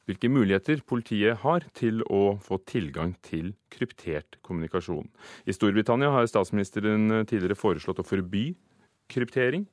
hvilke 0.06 0.30
muligheter 0.30 0.84
politiet 0.86 1.42
har 1.42 1.66
til 1.74 2.04
å 2.06 2.36
få 2.46 2.60
tilgang 2.62 3.16
til 3.26 3.56
kryptert 3.74 4.38
kommunikasjon. 4.46 5.10
I 5.50 5.56
Storbritannia 5.58 6.12
har 6.14 6.30
statsministeren 6.30 7.26
tidligere 7.26 7.58
foreslått 7.58 8.04
å 8.04 8.06
forby 8.06 8.52
kryptering. 9.10 9.66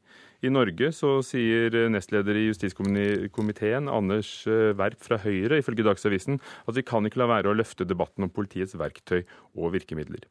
I 0.43 0.51
Norge 0.51 0.89
så 0.91 1.17
sier 1.23 1.71
nestleder 1.91 2.35
i 2.35 2.47
justiskomiteen, 2.49 3.87
Anders 3.87 4.31
eh, 4.49 4.73
Werp 4.75 4.99
fra 5.05 5.19
Høyre, 5.23 5.61
ifølge 5.61 5.85
Dagsavisen, 5.87 6.41
at 6.67 6.75
vi 6.75 6.83
kan 6.83 7.07
ikke 7.07 7.21
la 7.21 7.29
være 7.31 7.53
å 7.53 7.55
løfte 7.55 7.87
debatten 7.87 8.27
om 8.27 8.33
politiets 8.33 8.75
verktøy 8.79 9.21
og 9.55 9.71
virkemidler. 9.77 10.25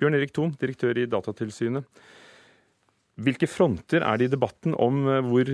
Bjørn 0.00 0.16
Erik 0.16 0.32
Thon, 0.36 0.54
direktør 0.60 0.96
i 0.96 1.04
Datatilsynet. 1.10 1.84
Hvilke 3.18 3.48
fronter 3.50 4.04
er 4.06 4.16
det 4.16 4.30
i 4.30 4.34
debatten 4.38 4.76
om 4.78 5.04
eh, 5.04 5.20
hvor, 5.26 5.52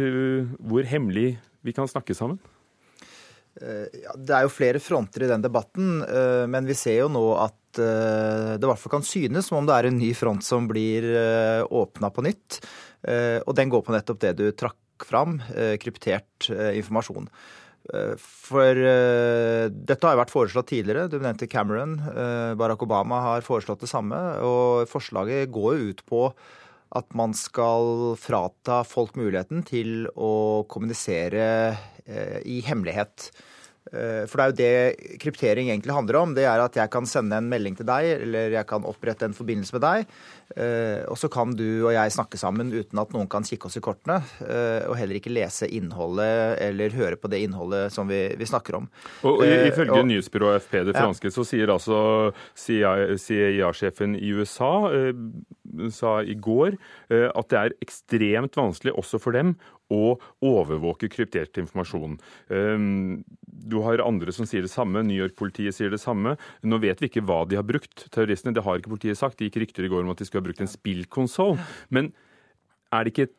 hvor 0.62 0.86
hemmelig 0.94 1.32
vi 1.66 1.74
kan 1.74 1.90
snakke 1.90 2.14
sammen? 2.14 2.38
Eh, 3.60 4.08
det 4.16 4.34
er 4.34 4.46
jo 4.46 4.54
flere 4.54 4.82
fronter 4.82 5.26
i 5.26 5.30
den 5.30 5.44
debatten, 5.44 6.00
men 6.50 6.66
vi 6.66 6.78
ser 6.78 7.04
jo 7.04 7.12
nå 7.12 7.26
at 7.42 7.60
det 7.74 8.62
i 8.62 8.68
hvert 8.68 8.78
fall 8.78 8.92
kan 8.92 9.02
synes 9.02 9.48
som 9.48 9.56
om 9.58 9.66
det 9.66 9.74
er 9.74 9.88
en 9.88 9.96
ny 9.98 10.12
front 10.14 10.44
som 10.46 10.68
blir 10.70 11.08
åpna 11.66 12.12
på 12.14 12.22
nytt. 12.22 12.60
Eh, 13.04 13.40
og 13.44 13.52
den 13.58 13.72
går 13.72 13.84
på 13.84 13.92
nettopp 13.94 14.22
det 14.22 14.32
du 14.38 14.46
trakk 14.56 15.04
fram, 15.04 15.36
eh, 15.54 15.76
kryptert 15.80 16.48
eh, 16.50 16.72
informasjon. 16.80 17.28
For 17.84 18.78
dette 18.80 20.06
har 20.08 20.14
jo 20.14 20.20
vært 20.22 20.30
foreslått 20.32 20.70
tidligere. 20.70 21.10
Du 21.12 21.18
nevnte 21.20 21.44
Cameron. 21.52 21.98
Barack 22.56 22.80
Obama 22.80 23.18
har 23.20 23.44
foreslått 23.44 23.82
det 23.84 23.90
samme. 23.90 24.16
Og 24.40 24.88
forslaget 24.88 25.52
går 25.52 25.76
jo 25.76 25.90
ut 25.90 26.00
på 26.08 26.22
at 26.94 27.14
man 27.18 27.34
skal 27.34 28.14
frata 28.20 28.82
folk 28.86 29.16
muligheten 29.18 29.64
til 29.66 30.06
å 30.14 30.64
kommunisere 30.70 31.46
eh, 32.06 32.38
i 32.46 32.60
hemmelighet. 32.66 33.30
Eh, 33.94 34.24
for 34.30 34.40
det 34.40 34.44
er 34.44 34.50
jo 34.50 34.58
det 34.58 35.18
kryptering 35.22 35.70
egentlig 35.70 35.94
handler 35.94 36.18
om. 36.20 36.34
Det 36.36 36.46
er 36.48 36.62
at 36.62 36.78
jeg 36.78 36.90
kan 36.92 37.06
sende 37.08 37.38
en 37.38 37.50
melding 37.50 37.76
til 37.78 37.86
deg, 37.88 38.10
eller 38.26 38.56
jeg 38.56 38.68
kan 38.70 38.86
opprette 38.88 39.28
en 39.28 39.36
forbindelse 39.36 39.76
med 39.76 39.84
deg. 39.84 40.16
Eh, 40.56 41.02
og 41.10 41.18
så 41.20 41.30
kan 41.32 41.54
du 41.56 41.86
og 41.86 41.92
jeg 41.94 42.14
snakke 42.14 42.40
sammen 42.40 42.72
uten 42.74 43.00
at 43.00 43.14
noen 43.14 43.30
kan 43.30 43.46
kikke 43.46 43.70
oss 43.70 43.78
i 43.78 43.84
kortene. 43.84 44.20
Eh, 44.42 44.82
og 44.88 44.98
heller 44.98 45.20
ikke 45.20 45.32
lese 45.32 45.68
innholdet 45.70 46.58
eller 46.64 46.98
høre 46.98 47.18
på 47.20 47.30
det 47.32 47.44
innholdet 47.46 47.94
som 47.94 48.10
vi, 48.10 48.26
vi 48.38 48.48
snakker 48.48 48.80
om. 48.80 48.88
Og 49.26 49.44
Ifølge 49.44 50.00
og, 50.00 50.08
nyhetsbyrået 50.08 50.64
FP, 50.64 50.80
det 50.90 50.96
franske, 50.96 51.30
ja. 51.30 51.34
så 51.34 51.46
sier 51.46 51.72
altså 51.72 51.98
CIA-sjefen 52.58 54.18
i 54.18 54.32
USA 54.34 54.72
sa 55.94 56.16
i 56.22 56.36
går 56.38 56.76
at 57.10 57.48
det 57.50 57.58
er 57.58 57.74
ekstremt 57.82 58.56
vanskelig 58.58 58.94
også 59.00 59.18
for 59.22 59.36
dem 59.36 59.54
å 59.92 60.16
overvåke 60.44 61.10
kryptert 61.12 61.58
informasjon. 61.60 62.16
Ehm, 62.50 63.24
du 63.44 63.78
har 63.84 64.02
andre 64.04 64.32
som 64.32 64.48
sier 64.48 64.64
det 64.64 64.72
samme, 64.72 65.02
New 65.04 65.16
York-politiet 65.16 65.76
sier 65.76 65.92
det 65.92 66.00
samme. 66.02 66.36
Nå 66.64 66.80
vet 66.82 67.00
vi 67.02 67.10
ikke 67.10 67.24
hva 67.24 67.42
de 67.48 67.58
har 67.60 67.66
brukt, 67.68 68.06
terroristene. 68.14 68.54
Det 68.54 68.64
har 68.64 68.80
ikke 68.80 68.94
politiet 68.94 69.20
sagt. 69.20 69.38
Det 69.38 69.50
gikk 69.50 69.62
rykter 69.64 69.86
i 69.86 69.92
går 69.92 70.04
om 70.04 70.12
at 70.14 70.20
de 70.20 70.28
skulle 70.28 70.42
ha 70.42 70.48
brukt 70.48 70.64
en 70.64 70.72
spillkonsoll. 70.72 71.58
Men 71.90 72.12
er 72.92 73.04
det 73.04 73.14
ikke 73.14 73.28
et 73.28 73.38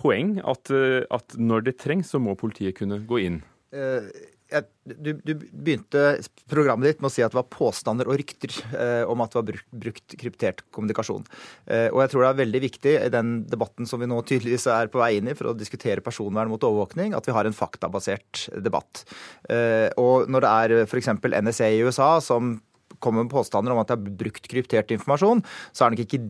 poeng 0.00 0.36
at, 0.48 0.70
eh, 0.72 1.04
at 1.10 1.36
når 1.36 1.68
det 1.68 1.78
trengs, 1.78 2.10
så 2.10 2.20
må 2.22 2.36
politiet 2.38 2.78
kunne 2.78 3.02
gå 3.04 3.20
inn? 3.26 3.42
Du, 4.90 5.12
du, 5.14 5.34
begynte 5.36 6.16
programmet 6.50 6.88
ditt 6.88 7.02
med 7.02 7.10
å 7.10 7.12
si 7.14 7.22
at 7.22 7.30
det 7.30 7.38
var 7.38 7.50
påstander 7.52 8.08
og 8.10 8.16
rykter 8.18 8.54
eh, 8.74 9.02
om 9.06 9.22
at 9.22 9.30
det 9.30 9.38
var 9.38 9.46
brukt, 9.52 9.68
brukt 9.84 10.16
kryptert 10.18 10.64
kommunikasjon. 10.74 11.26
Eh, 11.70 11.86
og 11.92 12.00
jeg 12.02 12.12
tror 12.12 12.24
det 12.24 12.30
er 12.30 12.40
veldig 12.40 12.62
viktig 12.64 12.94
i 12.96 13.12
den 13.14 13.32
debatten 13.50 13.86
som 13.86 14.02
vi 14.02 14.08
nå 14.10 14.18
tydeligvis 14.26 14.66
er 14.72 14.90
på 14.90 15.02
vei 15.02 15.12
inn 15.18 15.30
i 15.30 15.36
for 15.38 15.52
å 15.52 15.56
diskutere 15.56 16.04
personvern 16.04 16.50
mot 16.50 16.66
overvåkning, 16.66 17.14
at 17.14 17.28
vi 17.28 17.36
har 17.36 17.46
en 17.46 17.56
faktabasert 17.56 18.48
debatt. 18.64 19.04
Eh, 19.52 19.88
og 20.00 20.26
når 20.32 20.46
det 20.46 20.56
er 20.56 20.76
f.eks. 20.88 21.12
NSA 21.20 21.70
i 21.70 21.84
USA 21.86 22.16
som 22.24 22.56
kommer 22.98 23.24
med 23.24 23.32
påstander 23.32 23.72
om 23.72 23.80
at 23.80 23.92
det 23.92 23.98
er 23.98 24.20
brukt 24.24 24.50
kryptert 24.50 24.90
informasjon, 24.96 25.44
så 25.70 25.86
er 25.86 25.90
det 25.90 26.00
nok 26.00 26.08
ikke 26.08 26.24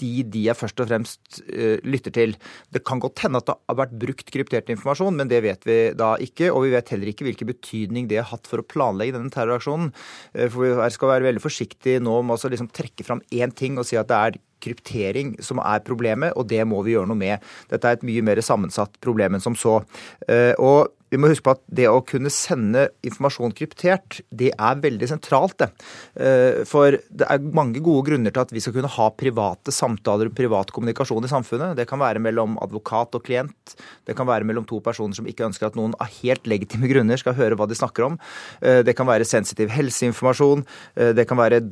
de 0.00 0.12
de 0.32 0.44
jeg 0.46 0.58
først 0.58 0.80
og 0.82 0.88
fremst 0.90 1.40
uh, 1.42 1.76
lytter 1.84 2.14
til. 2.14 2.36
Det 2.72 2.84
kan 2.86 3.02
godt 3.02 3.24
hende 3.24 3.42
at 3.42 3.48
det 3.50 3.56
har 3.58 3.80
vært 3.82 3.98
brukt 4.04 4.32
kryptert 4.34 4.70
informasjon, 4.72 5.18
men 5.18 5.30
det 5.30 5.42
vet 5.44 5.66
vi 5.68 5.78
da 5.98 6.14
ikke. 6.22 6.52
Og 6.52 6.66
vi 6.66 6.74
vet 6.76 6.94
heller 6.94 7.12
ikke 7.12 7.26
hvilken 7.28 7.50
betydning 7.50 8.08
det 8.10 8.22
har 8.22 8.30
hatt 8.32 8.48
for 8.50 8.62
å 8.62 8.66
planlegge 8.66 9.16
denne 9.18 9.32
terroraksjonen. 9.34 9.92
Uh, 10.36 10.46
for 10.46 10.64
vi 10.64 10.94
skal 10.96 11.14
være 11.16 11.28
veldig 11.30 11.44
forsiktige 11.44 12.02
nå 12.02 12.20
med 12.26 12.38
å 12.38 12.54
liksom 12.54 12.72
trekke 12.72 13.06
fram 13.06 13.22
én 13.34 13.52
ting 13.54 13.78
og 13.80 13.88
si 13.88 14.00
at 14.00 14.10
det 14.10 14.22
er 14.22 14.40
kryptering 14.62 15.34
som 15.42 15.58
er 15.58 15.82
problemet, 15.82 16.36
og 16.38 16.46
det 16.50 16.62
må 16.68 16.84
vi 16.86 16.94
gjøre 16.94 17.10
noe 17.10 17.18
med. 17.18 17.42
Dette 17.70 17.88
er 17.88 17.98
et 17.98 18.06
mye 18.06 18.22
mer 18.24 18.40
sammensatt 18.44 18.94
problem 19.02 19.34
enn 19.36 19.44
som 19.44 19.58
så. 19.58 19.80
Uh, 20.28 20.52
og 20.58 20.92
vi 21.12 21.20
må 21.20 21.28
huske 21.28 21.44
på 21.44 21.52
at 21.52 21.62
det 21.68 21.88
å 21.90 22.00
kunne 22.08 22.32
sende 22.32 22.86
informasjon 23.04 23.52
kryptert, 23.56 24.22
det 24.32 24.48
er 24.56 24.80
veldig 24.80 25.08
sentralt, 25.10 25.58
det. 25.60 25.68
Eh, 26.16 26.62
for 26.68 26.96
det 26.96 27.28
er 27.28 27.50
mange 27.52 27.82
gode 27.84 28.06
grunner 28.08 28.32
til 28.32 28.44
at 28.46 28.54
vi 28.54 28.62
skal 28.64 28.72
kunne 28.78 28.90
ha 28.94 29.08
private 29.12 29.74
samtaler 29.74 30.30
og 30.30 30.36
privat 30.38 30.72
kommunikasjon 30.72 31.28
i 31.28 31.32
samfunnet. 31.32 31.76
Det 31.76 31.86
kan 31.90 32.00
være 32.00 32.22
mellom 32.24 32.56
advokat 32.64 33.18
og 33.18 33.26
klient. 33.26 33.76
Det 34.08 34.16
kan 34.16 34.28
være 34.30 34.48
mellom 34.48 34.64
to 34.68 34.80
personer 34.84 35.18
som 35.18 35.28
ikke 35.28 35.50
ønsker 35.50 35.68
at 35.68 35.76
noen 35.76 35.92
av 36.00 36.08
helt 36.22 36.48
legitime 36.48 36.88
grunner 36.90 37.20
skal 37.20 37.36
høre 37.36 37.60
hva 37.60 37.68
de 37.68 37.76
snakker 37.76 38.08
om. 38.08 38.16
Eh, 38.64 38.80
det 38.86 38.96
kan 38.96 39.10
være 39.10 39.28
sensitiv 39.28 39.72
helseinformasjon. 39.76 40.64
Eh, 40.96 41.12
det 41.18 41.28
kan 41.28 41.40
være 41.40 41.66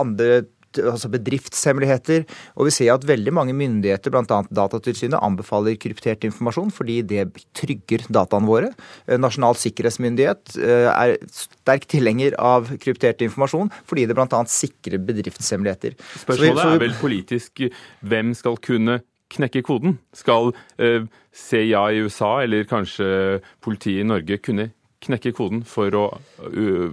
andre 0.00 0.46
altså 0.78 1.10
bedriftshemmeligheter. 1.12 2.24
Og 2.56 2.68
vi 2.68 2.74
ser 2.74 2.92
at 2.94 3.06
veldig 3.08 3.32
mange 3.34 3.54
myndigheter, 3.56 4.12
bl.a. 4.12 4.40
Datatilsynet, 4.54 5.18
anbefaler 5.20 5.78
kryptert 5.80 6.24
informasjon 6.28 6.72
fordi 6.74 7.00
det 7.06 7.26
trygger 7.56 8.06
dataene 8.12 8.48
våre. 8.48 8.72
Eh, 9.06 9.18
Nasjonal 9.20 9.58
sikkerhetsmyndighet 9.60 10.56
eh, 10.60 10.88
er 10.90 11.16
sterk 11.34 11.88
tilhenger 11.90 12.36
av 12.38 12.70
kryptert 12.82 13.24
informasjon 13.26 13.72
fordi 13.88 14.06
det 14.08 14.18
bl.a. 14.18 14.42
sikrer 14.50 15.02
bedriftshemmeligheter. 15.10 15.96
Spørsmålet 16.24 16.66
er 16.66 16.84
vel 16.86 16.98
politisk 17.00 17.64
hvem 18.00 18.34
skal 18.38 18.60
kunne 18.62 19.00
knekke 19.30 19.62
koden? 19.66 19.98
Skal 20.16 20.52
eh, 20.82 21.06
CIA 21.36 21.86
i 21.94 22.04
USA 22.04 22.40
eller 22.44 22.68
kanskje 22.68 23.40
politiet 23.62 24.04
i 24.04 24.08
Norge 24.08 24.40
kunne 24.42 24.70
knekke 25.00 25.32
koden 25.32 25.62
for 25.64 25.94
å, 25.96 26.02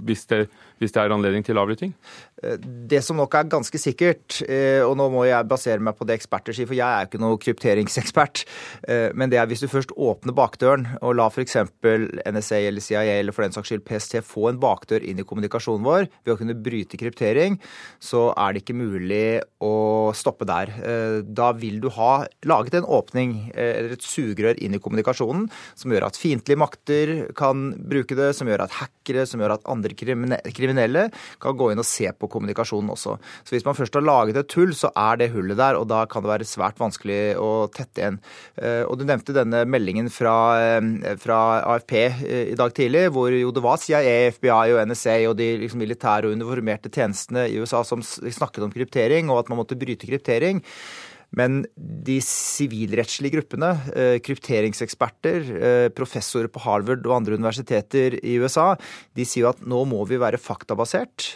hvis 0.07 0.21
det, 0.31 0.45
hvis 0.81 0.93
det 0.93 1.01
er 1.01 1.13
anledning 1.13 1.45
til 1.45 1.59
avlytting? 1.59 1.93
Det 2.37 2.99
som 3.01 3.17
nok 3.17 3.33
er 3.33 3.47
ganske 3.49 3.79
sikkert, 3.81 4.43
eh, 4.45 4.83
og 4.85 4.93
nå 4.99 5.07
må 5.09 5.23
jeg 5.25 5.47
basere 5.49 5.81
meg 5.81 5.95
på 5.97 6.05
det 6.05 6.19
eksperter 6.19 6.53
sier, 6.53 6.67
for 6.69 6.77
jeg 6.77 6.85
er 6.85 7.01
jo 7.01 7.09
ikke 7.09 7.21
noen 7.23 7.39
krypteringsekspert, 7.41 8.43
eh, 8.87 9.07
men 9.17 9.31
det 9.31 9.39
er 9.41 9.47
hvis 9.49 9.63
du 9.65 9.69
først 9.71 9.95
åpner 9.97 10.35
bakdøren 10.37 10.85
og 11.01 11.15
la 11.17 11.25
f.eks. 11.31 11.57
NSA 11.57 12.59
eller 12.69 12.83
CIA 12.83 13.17
eller 13.17 13.33
for 13.33 13.45
den 13.45 13.55
saks 13.55 13.71
skyld 13.71 13.85
PST 13.87 14.19
få 14.25 14.51
en 14.51 14.61
bakdør 14.61 15.01
inn 15.01 15.17
i 15.17 15.25
kommunikasjonen 15.25 15.85
vår 15.87 16.05
ved 16.11 16.35
å 16.35 16.37
kunne 16.37 16.57
bryte 16.61 16.99
kryptering, 17.01 17.57
så 17.97 18.27
er 18.37 18.53
det 18.53 18.61
ikke 18.61 18.77
mulig 18.77 19.41
å 19.65 20.13
stoppe 20.13 20.45
der. 20.45 20.75
Eh, 20.77 21.17
da 21.25 21.49
vil 21.57 21.81
du 21.81 21.89
ha 21.97 22.27
laget 22.45 22.77
en 22.77 22.85
åpning 22.99 23.35
eller 23.57 23.95
et 23.95 24.05
sugerør 24.05 24.61
inn 24.61 24.77
i 24.77 24.81
kommunikasjonen 24.83 25.47
som 25.73 25.91
gjør 25.93 26.05
at 26.11 26.21
fiendtlige 26.21 26.61
makter 26.61 27.15
kan 27.37 27.71
bruke 27.81 28.13
det, 28.17 28.29
som 28.37 28.49
gjør 28.49 28.67
at 28.67 28.77
hackere, 28.77 29.25
som 29.25 29.41
gjør 29.41 29.57
at 29.57 29.67
andre 29.69 29.97
kriminelle 29.97 30.53
kan 31.41 31.57
gå 31.57 31.71
inn 31.71 31.81
og 31.81 31.87
se 31.87 32.09
på 32.11 32.29
kommunikasjonen 32.31 32.91
også. 32.93 33.17
Så 33.45 33.55
hvis 33.55 33.65
man 33.65 33.77
først 33.77 33.95
har 33.97 34.05
laget 34.05 34.39
et 34.41 34.57
hull, 34.57 34.73
så 34.75 34.91
er 34.95 35.19
det 35.21 35.31
hullet 35.33 35.59
der, 35.59 35.77
og 35.79 35.87
da 35.91 36.03
kan 36.09 36.23
det 36.23 36.31
være 36.31 36.47
svært 36.47 36.79
vanskelig 36.81 37.37
å 37.39 37.67
tette 37.73 38.01
igjen. 38.01 38.19
Eh, 38.57 38.83
og 38.87 38.97
du 38.99 39.05
nevnte 39.07 39.35
denne 39.35 39.63
meldingen 39.69 40.09
fra, 40.13 40.35
eh, 40.59 41.15
fra 41.21 41.39
AFP 41.75 41.95
eh, 42.03 42.51
i 42.53 42.57
dag 42.59 42.73
tidlig, 42.75 43.07
hvor 43.15 43.33
jo 43.33 43.53
det 43.55 43.63
var 43.63 43.81
CIA, 43.81 44.31
FBI 44.35 44.73
og 44.75 44.81
NSA 44.91 45.17
og 45.29 45.37
de 45.39 45.51
liksom, 45.63 45.81
militære 45.83 46.29
og 46.29 46.37
uniformerte 46.37 46.91
tjenestene 46.93 47.47
i 47.51 47.59
USA 47.61 47.83
som 47.87 48.03
snakket 48.03 48.65
om 48.65 48.73
kryptering, 48.73 49.31
og 49.31 49.43
at 49.43 49.51
man 49.51 49.61
måtte 49.61 49.79
bryte 49.79 50.09
kryptering. 50.09 50.63
Men 51.35 51.65
de 51.77 52.19
sivilrettslige 52.23 53.35
gruppene, 53.35 53.73
krypteringseksperter, 54.23 55.89
professorer 55.97 56.47
på 56.51 56.61
Harvard 56.63 57.03
og 57.03 57.17
andre 57.17 57.35
universiteter 57.35 58.15
i 58.21 58.37
USA, 58.39 58.69
de 59.17 59.25
sier 59.27 59.43
jo 59.43 59.51
at 59.51 59.65
nå 59.67 59.83
må 59.91 60.05
vi 60.07 60.21
være 60.21 60.39
faktabasert. 60.39 61.27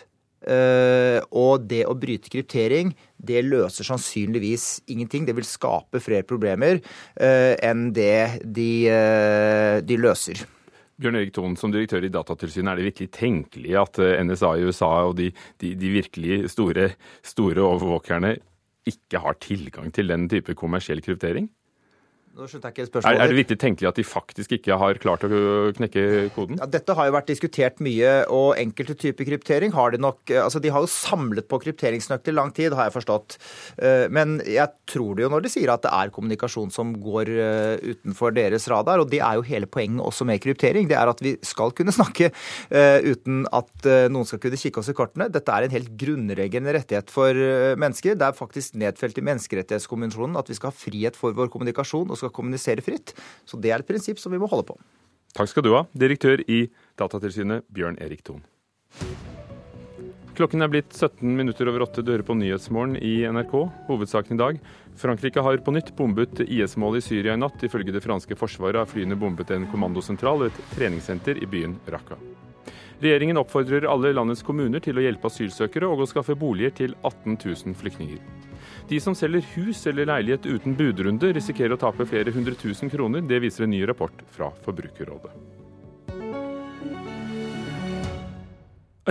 Uh, 0.41 1.21
og 1.37 1.67
det 1.69 1.83
å 1.85 1.93
bryte 1.93 2.31
kryptering, 2.33 2.95
det 3.21 3.43
løser 3.45 3.85
sannsynligvis 3.85 4.81
ingenting. 4.89 5.27
Det 5.27 5.35
vil 5.37 5.45
skape 5.45 6.01
flere 6.01 6.25
problemer 6.25 6.81
enn 7.21 7.91
det 7.93 8.41
de, 8.41 8.71
de 9.85 9.99
løser. 10.01 10.41
Bjørn 11.01 11.17
Erik 11.17 11.33
Thon, 11.33 11.55
som 11.57 11.71
direktør 11.73 12.05
i 12.05 12.11
Datatilsynet, 12.13 12.71
er 12.71 12.79
det 12.79 12.87
virkelig 12.91 13.11
tenkelig 13.15 13.77
at 13.79 13.97
NSA 14.25 14.51
i 14.57 14.65
USA 14.69 14.89
og 15.07 15.15
de, 15.17 15.31
de, 15.61 15.73
de 15.77 15.93
virkelig 15.93 16.51
store, 16.53 16.91
store 17.25 17.63
overvåkerne 17.65 18.35
ikke 18.89 19.21
har 19.21 19.37
tilgang 19.43 19.91
til 19.93 20.09
den 20.09 20.27
type 20.29 20.55
kommersiell 20.57 21.01
kryptering? 21.05 21.49
Nå 22.31 22.45
skjønte 22.47 22.69
jeg 22.69 22.77
ikke 22.77 22.87
spørsmålet. 22.87 23.17
Er, 23.19 23.25
er 23.25 23.27
det 23.27 23.35
virkelig 23.35 23.59
tenkelig 23.59 23.87
at 23.89 23.97
de 23.99 24.03
faktisk 24.07 24.53
ikke 24.55 24.75
har 24.79 24.99
klart 25.03 25.25
å 25.27 25.29
knekke 25.75 26.03
koden? 26.31 26.61
Ja, 26.61 26.67
dette 26.71 26.95
har 26.95 27.09
jo 27.09 27.15
vært 27.17 27.27
diskutert 27.27 27.81
mye, 27.83 28.11
og 28.31 28.53
enkelte 28.61 28.95
typer 28.95 29.27
kryptering 29.27 29.73
har 29.75 29.91
de 29.91 29.99
nok 29.99 30.31
altså 30.39 30.61
De 30.63 30.71
har 30.71 30.85
jo 30.85 30.87
samlet 30.87 31.49
på 31.51 31.59
krypteringsnøkler 31.65 32.37
lang 32.37 32.53
tid, 32.55 32.71
har 32.77 32.87
jeg 32.87 32.95
forstått. 32.95 33.35
Eh, 33.83 34.05
men 34.15 34.37
jeg 34.47 34.71
tror 34.87 35.17
det 35.17 35.25
jo 35.25 35.31
når 35.33 35.43
de 35.43 35.51
sier 35.51 35.73
at 35.73 35.83
det 35.83 35.91
er 35.91 36.13
kommunikasjon 36.15 36.71
som 36.71 36.93
går 37.03 37.33
eh, 37.35 37.83
utenfor 37.97 38.31
deres 38.37 38.69
radar. 38.71 39.03
Og 39.03 39.11
det 39.11 39.19
er 39.19 39.35
jo 39.35 39.45
hele 39.51 39.67
poenget 39.67 39.99
også 40.07 40.29
med 40.31 40.39
kryptering. 40.45 40.87
Det 40.87 40.95
er 41.01 41.11
at 41.11 41.25
vi 41.25 41.35
skal 41.43 41.75
kunne 41.75 41.91
snakke 41.95 42.31
eh, 42.31 43.11
uten 43.11 43.43
at 43.51 43.91
noen 44.13 44.29
skal 44.29 44.39
kunne 44.39 44.61
kikke 44.61 44.79
oss 44.79 44.93
i 44.93 44.95
kortene. 44.95 45.27
Dette 45.35 45.51
er 45.51 45.67
en 45.67 45.75
helt 45.75 45.91
grunnleggende 45.99 46.77
rettighet 46.79 47.11
for 47.11 47.35
mennesker. 47.81 48.15
Det 48.15 48.29
er 48.29 48.39
faktisk 48.39 48.79
nedfelt 48.79 49.19
i 49.19 49.27
Menneskerettighetskonvensjonen 49.27 50.39
at 50.39 50.47
vi 50.47 50.55
skal 50.55 50.71
ha 50.71 50.79
frihet 50.79 51.19
for 51.19 51.35
vår 51.35 51.51
kommunikasjon. 51.51 52.07
og 52.07 52.20
skal 52.21 52.33
kommunisere 52.35 52.85
fritt. 52.85 53.15
Så 53.45 53.59
det 53.59 53.73
er 53.73 53.81
et 53.81 53.89
prinsipp 53.89 54.21
som 54.21 54.33
vi 54.33 54.39
må 54.41 54.49
holde 54.51 54.69
på. 54.71 54.79
Takk 55.35 55.51
skal 55.51 55.65
du 55.65 55.73
ha, 55.75 55.85
direktør 55.95 56.43
i 56.51 56.65
Datatilsynet, 56.99 57.67
Bjørn 57.71 57.99
Erik 58.03 58.23
Thon. 58.27 58.43
Klokken 60.35 60.63
er 60.63 60.71
blitt 60.71 60.95
17 60.95 61.27
minutter 61.35 61.67
over 61.67 61.83
åtte 61.85 62.03
dører 62.07 62.23
på 62.25 62.35
Nyhetsmorgen 62.39 62.95
i 62.97 63.27
NRK. 63.29 63.51
Hovedsaken 63.89 64.37
i 64.37 64.39
dag. 64.39 64.59
Frankrike 64.97 65.43
har 65.43 65.59
på 65.63 65.73
nytt 65.75 65.91
bombet 65.97 66.39
IS-mål 66.47 66.97
i 66.97 67.03
Syria 67.03 67.35
i 67.35 67.39
natt. 67.39 67.59
Ifølge 67.63 67.93
det 67.93 68.03
franske 68.03 68.37
forsvaret 68.39 68.79
har 68.79 68.89
flyene 68.89 69.19
bombet 69.19 69.51
en 69.51 69.67
kommandosentral 69.71 70.45
og 70.45 70.49
et 70.49 70.61
treningssenter 70.73 71.39
i 71.41 71.49
byen 71.51 71.75
Raqqa. 71.91 72.19
Regjeringen 73.01 73.39
oppfordrer 73.41 73.87
alle 73.89 74.13
landets 74.13 74.43
kommuner 74.45 74.83
til 74.83 74.99
å 74.99 75.03
hjelpe 75.03 75.27
asylsøkere 75.27 75.89
og 75.89 76.03
å 76.03 76.09
skaffe 76.09 76.37
boliger 76.37 76.73
til 76.79 76.95
18 77.01 77.37
000 77.37 77.77
flyktninger. 77.77 78.23
De 78.89 78.99
som 78.99 79.15
selger 79.15 79.45
hus 79.55 79.85
eller 79.87 80.09
leilighet 80.09 80.45
uten 80.49 80.75
budrunde, 80.77 81.31
risikerer 81.35 81.77
å 81.77 81.81
tape 81.81 82.07
flere 82.09 82.33
hundre 82.35 82.57
tusen 82.59 82.91
kroner. 82.91 83.23
Det 83.25 83.41
viser 83.43 83.65
en 83.65 83.73
ny 83.73 83.81
rapport 83.87 84.23
fra 84.33 84.51
Forbrukerrådet. 84.65 85.33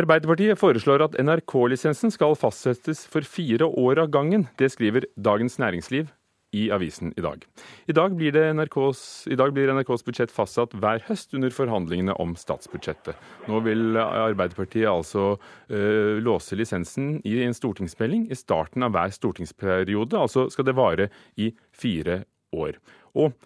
Arbeiderpartiet 0.01 0.59
foreslår 0.61 1.03
at 1.09 1.17
NRK-lisensen 1.19 2.13
skal 2.15 2.37
fastsettes 2.39 3.03
for 3.11 3.27
fire 3.27 3.67
år 3.67 4.05
av 4.05 4.13
gangen. 4.15 4.47
Det 4.57 4.71
skriver 4.71 5.09
Dagens 5.19 5.59
Næringsliv 5.59 6.13
i 6.57 6.67
avisen 6.75 7.13
i 7.17 7.23
dag. 7.23 7.45
I 7.87 7.95
dag 7.95 8.15
blir, 8.19 8.35
NRKs, 8.55 9.03
i 9.31 9.39
dag 9.39 9.53
blir 9.55 9.71
NRKs 9.75 10.05
budsjett 10.07 10.33
fastsatt 10.35 10.75
hver 10.83 11.05
høst 11.07 11.35
under 11.37 11.53
forhandlingene 11.55 12.17
om 12.23 12.35
statsbudsjettet. 12.39 13.19
Nå 13.47 13.61
vil 13.67 13.99
Arbeiderpartiet 14.01 14.89
altså 14.91 15.37
øh, 15.71 16.19
låse 16.23 16.59
lisensen 16.59 17.19
i 17.29 17.39
en 17.45 17.55
stortingsmelding 17.57 18.27
i 18.31 18.39
starten 18.39 18.87
av 18.87 18.97
hver 18.97 19.15
stortingsperiode. 19.15 20.19
Altså 20.19 20.49
skal 20.51 20.67
det 20.67 20.79
vare 20.79 21.11
i 21.39 21.53
fire 21.71 22.25
år. 22.51 22.81
Og 23.15 23.37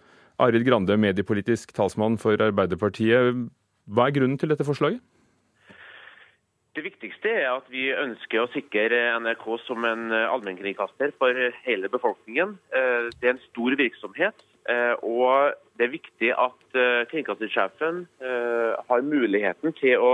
Arild 0.41 0.65
Grande, 0.67 0.97
mediepolitisk 0.99 1.71
talsmann 1.77 2.17
for 2.19 2.41
Arbeiderpartiet. 2.41 3.45
Hva 3.85 4.09
er 4.09 4.17
grunnen 4.17 4.39
til 4.41 4.51
dette 4.51 4.65
forslaget? 4.67 5.03
Det 6.75 6.83
viktigste 6.83 7.31
er 7.31 7.53
at 7.53 7.67
vi 7.71 7.85
ønsker 7.95 8.41
å 8.41 8.49
sikre 8.51 8.97
NRK 9.23 9.45
som 9.63 9.85
en 9.87 10.09
allmennkringkaster 10.11 11.13
for 11.15 11.37
hele 11.63 11.87
befolkningen. 11.91 12.57
Eh, 12.75 13.05
det 13.21 13.29
er 13.29 13.35
en 13.37 13.45
stor 13.45 13.77
virksomhet, 13.79 14.43
eh, 14.67 14.91
og 14.99 15.55
det 15.79 15.85
er 15.85 15.93
viktig 15.93 16.31
at 16.35 16.75
eh, 16.75 17.05
kringkastingssjefen 17.13 18.01
har 18.89 19.07
muligheten 19.07 19.71
til 19.79 20.03
å 20.03 20.09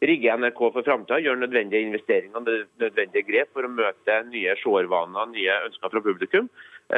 rigge 0.00 0.32
NRK 0.32 0.62
for 0.78 0.86
framtida, 0.86 1.18
gjøre 1.20 1.42
nødvendige 1.42 1.84
investeringer 1.84 2.40
nødvendige 2.80 3.26
grep 3.28 3.52
for 3.52 3.68
å 3.68 3.72
møte 3.72 4.16
nye 4.30 4.54
seervaner, 4.62 5.28
nye 5.34 5.60
ønsker 5.66 5.92
fra 5.92 6.02
publikum. 6.06 6.48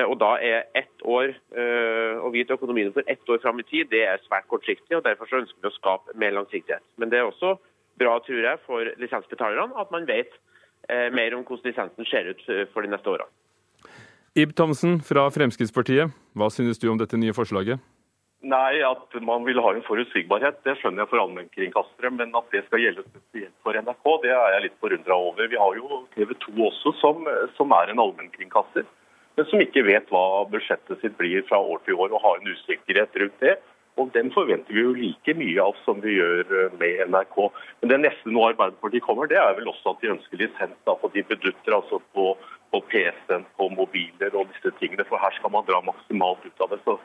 Og 0.04 0.14
Da 0.20 0.36
er 0.38 0.68
ett 0.78 1.02
år, 1.02 1.32
å 2.22 2.30
vite 2.30 2.54
økonomien 2.54 2.92
for 2.94 3.02
ett 3.10 3.26
år 3.26 3.40
fram 3.42 3.58
i 3.58 3.66
tid, 3.66 3.88
det 3.90 4.04
er 4.06 4.22
svært 4.28 4.46
kortsiktig. 4.52 4.94
og 4.94 5.02
Derfor 5.02 5.40
ønsker 5.40 5.64
vi 5.64 5.72
å 5.72 5.78
skape 5.80 6.14
mer 6.14 6.36
langsiktighet. 6.36 6.84
Men 7.00 7.10
det 7.10 7.18
er 7.18 7.26
også 7.26 7.56
bra, 8.00 8.16
tror 8.24 8.48
jeg, 8.48 8.62
for 8.66 8.90
lisensbetalerne 9.02 9.76
at 9.80 9.92
man 9.94 10.08
vet 10.08 10.32
eh, 10.88 11.08
mer 11.14 11.36
om 11.36 11.44
hvordan 11.44 11.70
lisensen 11.70 12.08
ser 12.08 12.32
ut 12.32 12.42
eh, 12.48 12.66
for 12.72 12.86
de 12.86 12.92
neste 12.92 13.12
årene. 13.12 13.30
Ib 14.38 14.52
Thomsen 14.54 15.00
fra 15.02 15.24
Fremskrittspartiet, 15.34 16.12
hva 16.38 16.50
synes 16.54 16.78
du 16.78 16.86
om 16.90 17.00
dette 17.00 17.18
nye 17.18 17.34
forslaget? 17.34 17.82
Nei, 18.40 18.80
At 18.80 19.12
man 19.20 19.44
vil 19.44 19.60
ha 19.60 19.72
en 19.74 19.84
forutsigbarhet, 19.84 20.62
det 20.64 20.78
skjønner 20.80 21.02
jeg 21.02 21.10
for 21.10 21.20
allmennkringkastere. 21.20 22.12
Men 22.14 22.32
at 22.38 22.46
det 22.54 22.62
skal 22.68 22.80
gjelde 22.80 23.04
spesielt 23.04 23.56
for 23.64 23.76
NRK, 23.76 24.06
det 24.22 24.32
er 24.32 24.54
jeg 24.54 24.64
litt 24.64 24.78
forundra 24.80 25.18
over. 25.26 25.50
Vi 25.50 25.60
har 25.60 25.76
jo 25.76 26.00
TV 26.14 26.32
2 26.46 26.54
også, 26.70 26.94
som, 27.02 27.28
som 27.58 27.74
er 27.76 27.92
en 27.92 28.00
allmennkringkaster. 28.00 28.88
Men 29.36 29.48
som 29.50 29.60
ikke 29.60 29.84
vet 29.84 30.08
hva 30.12 30.46
budsjettet 30.48 31.02
sitt 31.02 31.18
blir 31.20 31.44
fra 31.50 31.60
år 31.60 31.84
til 31.84 32.00
år, 32.00 32.14
og 32.16 32.24
har 32.24 32.40
en 32.40 32.48
usikkerhet 32.48 33.20
rundt 33.22 33.44
det. 33.44 33.58
Og 33.98 34.10
Den 34.14 34.30
forventer 34.32 34.74
vi 34.74 34.82
jo 34.84 34.92
like 34.96 35.34
mye 35.36 35.62
av 35.62 35.76
som 35.84 35.98
vi 36.02 36.14
gjør 36.16 36.44
eh, 36.46 36.76
med 36.80 37.02
NRK. 37.12 37.36
Men 37.80 37.92
det 37.92 37.98
neste 38.04 38.32
nå 38.32 38.44
Arbeiderpartiet 38.48 39.04
kommer, 39.04 39.28
det 39.30 39.40
er 39.40 39.56
vel 39.58 39.70
også 39.72 39.94
at 39.94 40.04
de 40.04 40.12
ønsker 40.14 40.40
lisens 40.40 40.76
da, 40.88 40.94
på 40.96 41.10
de 41.14 41.24
bedutter, 41.26 41.76
altså 41.76 42.00
på, 42.14 42.30
på 42.70 42.82
PC-en, 42.92 43.46
på 43.58 43.68
mobiler 43.74 44.36
og 44.36 44.48
disse 44.52 44.72
tingene. 44.78 45.06
For 45.08 45.20
her 45.20 45.34
skal 45.36 45.52
man 45.54 45.66
dra 45.68 45.82
maksimalt 45.84 46.46
ut 46.46 46.64
av 46.64 46.72
det. 46.72 46.80
Så, 46.86 46.96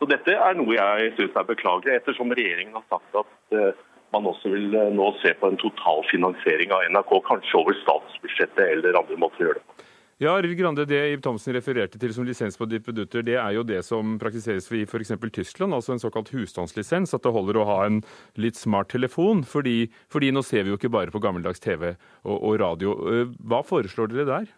så 0.00 0.10
dette 0.10 0.34
er 0.34 0.58
noe 0.58 0.76
jeg 0.76 1.14
syns 1.16 1.38
er 1.38 1.48
beklagelig, 1.48 1.96
ettersom 2.00 2.34
regjeringen 2.34 2.76
har 2.80 2.86
sagt 2.90 3.22
at 3.22 3.56
uh, 3.56 3.70
man 4.12 4.26
også 4.28 4.50
vil 4.52 4.74
uh, 4.74 4.90
nå 4.92 5.12
se 5.22 5.32
på 5.38 5.48
en 5.48 5.60
totalfinansiering 5.62 6.74
av 6.74 6.84
NRK, 6.90 7.14
kanskje 7.30 7.60
over 7.62 7.78
statsbudsjettet 7.84 8.64
eller 8.66 8.98
andre 8.98 9.20
måter 9.20 9.44
å 9.44 9.48
gjøre 9.48 9.62
det 9.62 9.68
på. 9.70 9.88
Ja, 10.22 10.36
Arild 10.38 10.54
Grande, 10.54 10.84
Det 10.86 11.00
Ib 11.10 11.22
Thomsen 11.24 11.56
refererte 11.56 11.98
til 11.98 12.12
som 12.14 12.22
lisens 12.22 12.54
på 12.54 12.68
dippedutter, 12.70 13.24
det 13.26 13.34
er 13.42 13.56
jo 13.56 13.64
det 13.66 13.80
som 13.82 14.12
praktiseres 14.22 14.68
i 14.70 14.84
f.eks. 14.86 15.10
Tyskland, 15.34 15.74
altså 15.74 15.96
en 15.96 16.02
såkalt 16.02 16.30
husstandslisens. 16.30 17.10
At 17.16 17.24
det 17.24 17.32
holder 17.34 17.58
å 17.58 17.64
ha 17.66 17.78
en 17.88 17.98
litt 18.38 18.54
smart 18.54 18.92
telefon. 18.94 19.42
Fordi, 19.42 19.90
fordi 20.14 20.30
nå 20.30 20.44
ser 20.46 20.62
vi 20.62 20.70
jo 20.70 20.78
ikke 20.78 20.92
bare 20.94 21.10
på 21.10 21.18
gammeldags 21.18 21.58
TV 21.58 21.96
og, 22.22 22.36
og 22.38 22.54
radio. 22.62 22.94
Eh, 23.10 23.34
hva 23.50 23.64
foreslår 23.66 24.14
dere 24.14 24.28
der? 24.30 24.48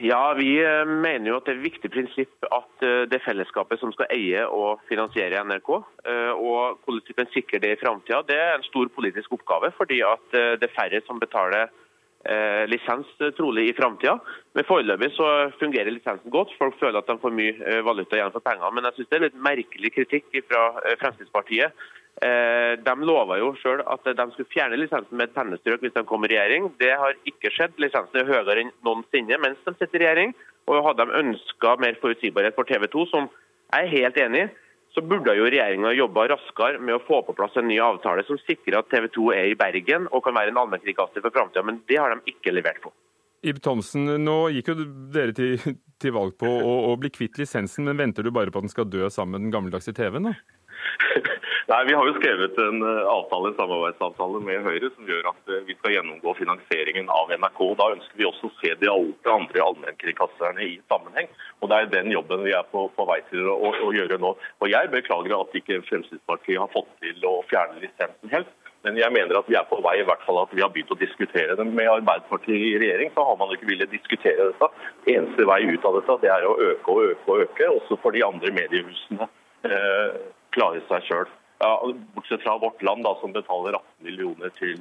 Ja, 0.00 0.32
Vi 0.40 0.54
eh, 0.64 0.88
mener 0.88 1.34
jo 1.34 1.36
at 1.36 1.44
det 1.44 1.58
er 1.58 1.60
et 1.60 1.68
viktig 1.68 1.92
prinsipp 1.92 2.48
at 2.48 2.88
eh, 2.88 3.04
det 3.12 3.20
fellesskapet 3.28 3.84
som 3.84 3.92
skal 3.92 4.08
eie 4.16 4.48
og 4.48 4.80
finansiere 4.88 5.44
NRK. 5.44 5.72
Og 6.40 6.80
Hvordan 6.86 7.26
vi 7.26 7.32
sikrer 7.36 7.60
det 7.60 7.76
i 7.76 7.82
framtida, 7.84 8.24
det 8.24 8.40
er 8.40 8.56
en 8.56 8.70
stor 8.72 8.88
politisk 8.88 9.36
oppgave. 9.36 9.76
Fordi 9.76 10.00
at 10.00 10.30
det 10.32 10.64
er 10.64 10.78
færre 10.80 11.04
som 11.04 11.20
betaler 11.20 11.68
lisens 12.70 13.08
eh, 13.20 13.32
trolig 13.36 13.68
i 13.68 13.74
framtida. 13.76 14.16
Men 14.54 14.66
foreløpig 14.68 15.12
så 15.16 15.50
fungerer 15.60 15.92
lisensen 15.94 16.32
godt. 16.32 16.54
Folk 16.58 16.78
føler 16.80 17.00
at 17.00 17.10
de 17.10 17.18
får 17.22 17.34
mye 17.34 17.54
eh, 17.60 17.82
valuta 17.86 18.18
igjen 18.18 18.34
for 18.34 18.44
pengene. 18.44 18.72
Men 18.74 18.88
jeg 18.88 18.98
syns 18.98 19.10
det 19.10 19.18
er 19.18 19.24
litt 19.26 19.38
merkelig 19.48 19.92
kritikk 19.94 20.40
fra 20.48 20.64
eh, 20.84 20.98
Fremskrittspartiet. 21.02 21.86
De 22.16 22.92
lova 23.04 23.36
jo 23.36 23.50
selv 23.60 23.82
at 23.92 24.06
de 24.08 24.24
skulle 24.32 24.48
fjerne 24.48 24.78
lisensen 24.80 25.18
med 25.20 25.28
et 25.28 25.34
pennestrøk 25.34 25.82
hvis 25.84 25.92
de 25.92 26.02
kom 26.08 26.24
i 26.24 26.30
regjering. 26.32 26.70
Det 26.80 26.94
har 26.96 27.18
ikke 27.28 27.50
skjedd. 27.52 27.74
Lisensen 27.76 28.22
er 28.22 28.30
høyere 28.30 28.62
enn 28.62 28.70
noensinne 28.88 29.36
mens 29.42 29.60
de 29.66 29.74
sitter 29.76 30.00
i 30.00 30.06
regjering. 30.06 30.32
Og 30.64 30.80
hadde 30.86 31.04
de 31.04 31.18
ønska 31.20 31.74
mer 31.84 31.98
forutsigbarhet 32.00 32.56
for 32.56 32.64
TV 32.64 32.88
2, 32.88 33.04
som 33.10 33.28
jeg 33.28 33.84
er 33.84 33.92
helt 33.92 34.16
enig 34.22 34.46
i, 34.46 34.48
så 34.96 35.02
burde 35.04 35.34
jo 35.36 35.44
regjeringa 35.44 35.90
jobba 35.92 36.22
raskere 36.32 36.78
med 36.80 36.96
å 36.96 37.02
få 37.04 37.18
på 37.26 37.34
plass 37.36 37.58
en 37.60 37.66
ny 37.68 37.76
avtale 37.84 38.22
som 38.24 38.38
sikrer 38.46 38.78
at 38.78 38.88
TV 38.88 39.10
2 39.12 39.26
er 39.36 39.50
i 39.50 39.58
Bergen 39.58 40.06
og 40.08 40.22
kan 40.24 40.36
være 40.38 40.54
en 40.54 40.60
allmennkringkaster 40.62 41.20
for 41.20 41.34
framtida. 41.34 41.64
Men 41.68 41.82
det 41.90 41.98
har 42.00 42.14
de 42.14 42.32
ikke 42.32 42.54
levert 42.56 42.80
på. 42.80 42.94
Ib 43.44 43.60
Thomsen, 43.62 44.08
nå 44.24 44.38
gikk 44.56 44.72
jo 44.72 44.78
dere 45.12 45.36
til, 45.36 45.60
til 46.00 46.14
valg 46.16 46.38
på 46.40 46.48
å, 46.48 46.72
å, 46.88 46.94
bli 46.96 47.12
kvitt 47.12 47.36
lisensen, 47.36 47.84
men 47.84 48.00
venter 48.00 48.24
du 48.24 48.32
bare 48.32 48.48
på 48.48 48.62
at 48.62 48.70
den 48.70 48.72
skal 48.72 48.88
dø 48.88 49.10
sammen 49.12 49.36
med 49.36 49.46
den 49.46 49.52
gammeldagse 49.58 49.92
TV-en? 49.96 50.32
Nei, 51.66 51.84
Vi 51.86 51.94
har 51.94 52.06
jo 52.06 52.14
skrevet 52.14 52.58
en 52.62 52.82
eh, 52.86 53.06
avtale, 53.10 53.48
en 53.50 53.56
samarbeidsavtale 53.58 54.38
med 54.46 54.62
Høyre 54.62 54.86
som 54.94 55.08
gjør 55.10 55.32
at 55.32 55.48
eh, 55.50 55.64
vi 55.66 55.74
skal 55.74 55.96
gjennomgå 55.96 56.34
finansieringen 56.38 57.08
av 57.10 57.32
NRK. 57.34 57.62
Da 57.80 57.88
ønsker 57.96 58.20
vi 58.20 58.26
også 58.28 58.46
å 58.46 58.52
se 58.60 58.74
de 58.78 58.90
andre 58.92 59.64
allmennkringkasterne 59.64 60.62
i 60.62 60.76
sammenheng. 60.86 61.26
Og 61.58 61.72
Det 61.72 61.80
er 61.80 61.88
den 61.96 62.12
jobben 62.14 62.44
vi 62.46 62.52
er 62.54 62.68
på, 62.70 62.84
på 62.94 63.06
vei 63.08 63.16
til 63.32 63.48
å, 63.50 63.56
å, 63.66 63.88
gjøre 63.96 64.20
nå. 64.22 64.30
Og 64.62 64.70
Jeg 64.70 64.92
beklager 64.92 65.34
at 65.40 65.56
ikke 65.58 65.80
Fremskrittspartiet 65.88 66.60
har 66.62 66.70
fått 66.70 66.92
til 67.02 67.26
å 67.26 67.40
fjerne 67.50 67.82
lisensen 67.82 68.30
helt. 68.30 68.52
Men 68.86 69.00
jeg 69.00 69.10
mener 69.16 69.40
at 69.40 69.48
vi 69.50 69.56
er 69.58 69.66
på 69.66 69.80
vei, 69.82 69.96
i 69.98 70.04
hvert 70.06 70.22
fall 70.22 70.38
at 70.44 70.52
vi 70.54 70.62
har 70.62 70.70
begynt 70.70 70.92
å 70.94 70.98
diskutere 71.00 71.56
det. 71.58 71.66
Med 71.66 71.90
Arbeiderpartiet 71.90 72.62
i 72.68 72.76
regjering 72.78 73.10
så 73.16 73.24
har 73.26 73.40
man 73.40 73.50
ikke 73.56 73.66
villet 73.72 73.90
diskutere 73.90 74.52
dette. 74.52 74.68
Eneste 75.10 75.48
vei 75.50 75.64
ut 75.66 75.90
av 75.90 75.98
dette 75.98 76.18
det 76.22 76.30
er 76.30 76.46
å 76.46 76.54
øke 76.68 76.94
og 76.94 77.10
øke 77.10 77.34
og 77.34 77.42
øke, 77.48 77.72
også 77.80 77.98
for 78.04 78.14
de 78.14 78.22
andre 78.22 78.54
mediehusene 78.54 79.26
eh, 79.66 80.22
klare 80.54 80.84
seg 80.86 81.10
sjøl. 81.10 81.34
Ja, 81.58 81.92
bortsett 82.14 82.42
fra 82.44 82.58
Vårt 82.60 82.82
Land, 82.84 83.04
da, 83.06 83.14
som 83.20 83.32
betaler 83.32 83.78
18 83.78 84.04
millioner 84.04 84.52
til 84.58 84.76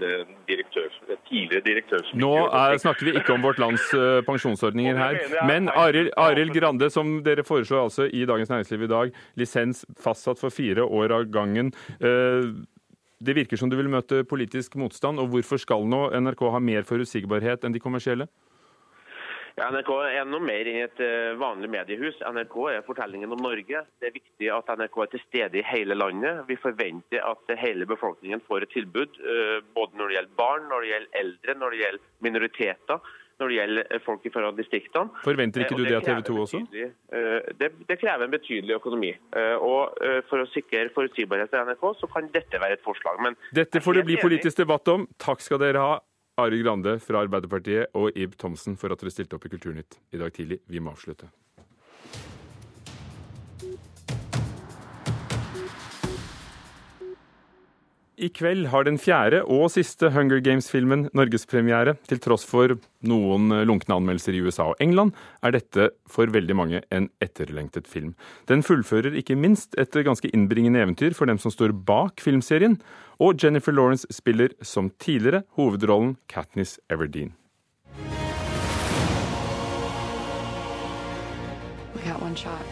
direktør, 0.49 0.89
tidligere 1.29 1.63
direktør. 1.63 2.03
Nå 2.19 2.33
er, 2.49 2.75
snakker 2.83 3.07
vi 3.07 3.13
ikke 3.15 3.37
om 3.37 3.45
Vårt 3.45 3.61
Lands 3.63 3.85
uh, 3.95 4.19
pensjonsordninger 4.27 4.99
her. 4.99 5.19
Men 5.47 5.71
Arild 5.71 6.51
Grande, 6.57 6.91
som 6.91 7.21
dere 7.23 7.47
foreslår 7.47 7.85
altså 7.85 8.09
i 8.11 8.25
Dagens 8.27 8.51
Næringsliv 8.51 8.83
i 8.83 8.91
dag, 8.91 9.19
lisens 9.39 9.85
fastsatt 10.03 10.41
for 10.41 10.51
fire 10.51 10.83
år 10.83 11.15
av 11.15 11.29
gangen. 11.31 11.71
Uh, 12.03 12.51
det 13.23 13.37
virker 13.37 13.59
som 13.59 13.71
du 13.71 13.77
vil 13.79 13.89
møte 13.89 14.25
politisk 14.27 14.75
motstand. 14.79 15.19
og 15.19 15.31
Hvorfor 15.31 15.61
skal 15.61 15.87
nå 15.87 16.09
NRK 16.19 16.43
ha 16.51 16.59
mer 16.59 16.83
forutsigbarhet 16.87 17.63
enn 17.63 17.75
de 17.75 17.81
kommersielle? 17.83 18.27
NRK 19.55 19.89
er 20.11 20.25
noe 20.27 20.43
mer 20.43 20.67
enn 20.67 20.81
et 20.83 20.97
eh, 20.99 21.33
vanlig 21.39 21.69
mediehus. 21.71 22.17
NRK 22.27 22.55
er 22.73 22.81
fortellingen 22.83 23.31
om 23.31 23.39
Norge. 23.39 23.85
Det 24.01 24.09
er 24.09 24.15
viktig 24.17 24.49
at 24.51 24.71
NRK 24.81 24.97
er 24.99 25.11
til 25.13 25.21
stede 25.23 25.61
i 25.61 25.63
hele 25.63 25.95
landet. 25.95 26.41
Vi 26.49 26.57
forventer 26.59 27.23
at 27.23 27.53
hele 27.61 27.87
befolkningen 27.87 28.41
får 28.49 28.65
et 28.65 28.73
tilbud, 28.75 29.15
eh, 29.23 29.61
både 29.77 29.95
når 29.95 30.09
det 30.11 30.17
gjelder 30.17 30.33
barn, 30.41 30.65
når 30.67 30.83
det 30.83 30.89
gjelder 30.89 31.21
eldre, 31.21 31.55
når 31.61 31.71
det 31.71 31.79
gjelder 31.79 32.09
minoriteter. 32.27 33.13
Når 33.35 33.51
det 33.51 33.55
gjelder 33.55 33.87
eh, 33.95 34.01
folk 34.03 34.27
fra 34.33 34.49
distriktene. 34.57 35.21
Forventer 35.23 35.63
ikke 35.63 35.77
du 35.79 35.83
det 35.85 35.95
av 36.01 36.03
TV 36.03 36.19
2 36.27 36.35
også? 36.43 36.61
Det, 36.75 37.69
det, 37.87 37.97
krever 37.99 38.27
en 38.27 38.33
betydelig 38.35 38.75
økonomi. 38.75 39.13
Og 39.59 39.95
For 40.27 40.43
å 40.43 40.49
sikre 40.51 40.89
forutsigbarhet 40.95 41.51
til 41.51 41.63
NRK, 41.67 41.87
så 42.01 42.11
kan 42.11 42.27
dette 42.35 42.59
være 42.59 42.75
et 42.79 42.83
forslag. 42.83 43.23
Men 43.23 43.39
dette 43.55 43.83
får 43.83 44.01
det 44.01 44.05
bli 44.11 44.19
politisk 44.19 44.59
debatt 44.63 44.91
om. 44.91 45.07
Takk 45.19 45.43
skal 45.47 45.63
dere 45.63 45.83
ha. 45.83 45.95
Arild 46.35 46.65
Grande 46.65 46.97
fra 46.99 47.21
Arbeiderpartiet 47.23 47.95
og 47.95 48.17
Ib 48.19 48.33
Thomsen 48.35 48.75
for 48.75 48.91
at 48.91 48.99
dere 48.99 49.13
stilte 49.13 49.37
opp 49.37 49.45
i 49.47 49.51
Kulturnytt 49.53 49.95
i 50.11 50.19
dag 50.19 50.33
tidlig. 50.35 50.59
Vi 50.67 50.81
må 50.83 50.91
avslutte. 50.91 51.29
I 58.15 58.29
kveld 58.31 58.69
har 58.71 58.85
den 58.87 58.95
fjerde 58.95 59.41
og 59.51 59.65
siste 59.73 60.07
Hunger 60.15 60.39
Games-filmen 60.39 61.09
norgespremiere. 61.17 61.97
Til 62.07 62.21
tross 62.23 62.45
for 62.47 62.77
noen 63.03 63.51
lunkne 63.67 63.97
anmeldelser 63.97 64.37
i 64.37 64.43
USA 64.45 64.69
og 64.71 64.79
England, 64.83 65.11
er 65.43 65.51
dette 65.57 65.89
for 66.07 66.31
veldig 66.31 66.55
mange 66.55 66.81
en 66.95 67.09
etterlengtet 67.23 67.89
film. 67.91 68.13
Den 68.47 68.63
fullfører 68.63 69.17
ikke 69.19 69.35
minst 69.35 69.75
et 69.75 69.91
ganske 70.07 70.31
innbringende 70.31 70.79
eventyr 70.85 71.17
for 71.17 71.27
dem 71.27 71.41
som 71.41 71.51
står 71.51 71.75
bak 71.75 72.23
filmserien, 72.23 72.79
og 73.19 73.35
Jennifer 73.43 73.75
Lawrence 73.75 74.07
spiller 74.11 74.55
som 74.63 74.93
tidligere 74.95 75.43
hovedrollen 75.59 76.15
Katniss 76.31 76.79
Everdeen. 76.89 77.35
We 81.91 82.01
got 82.07 82.21
one 82.21 82.35
shot. 82.35 82.63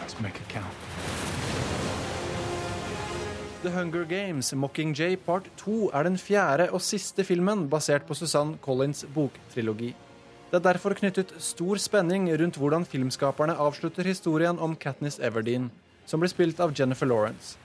Let's 0.00 0.20
make 0.22 0.36
it 0.36 0.48
count. 0.48 0.83
The 3.64 3.70
Hunger 3.70 4.04
Games 4.04 4.52
Mockingjay 4.52 5.16
Part 5.24 5.46
2 5.56 5.88
er 5.96 6.04
den 6.04 6.18
fjerde 6.20 6.66
og 6.76 6.82
siste 6.84 7.24
filmen 7.24 7.62
basert 7.72 8.04
på 8.04 8.12
Susanne 8.12 8.58
Collins' 8.60 9.06
boktrilogi. 9.14 9.94
Det 10.50 10.58
er 10.58 10.66
derfor 10.66 10.92
knyttet 10.92 11.32
stor 11.40 11.80
spenning 11.80 12.28
rundt 12.28 12.58
hvordan 12.60 12.84
filmskaperne 12.84 13.56
avslutter 13.56 14.04
historien 14.04 14.60
om 14.60 14.76
Katniss 14.76 15.16
Everdeen, 15.16 15.70
som 16.04 16.20
blir 16.20 16.28
spilt 16.28 16.60
av 16.60 16.76
Jennifer 16.76 17.08
Lawrence. 17.08 17.56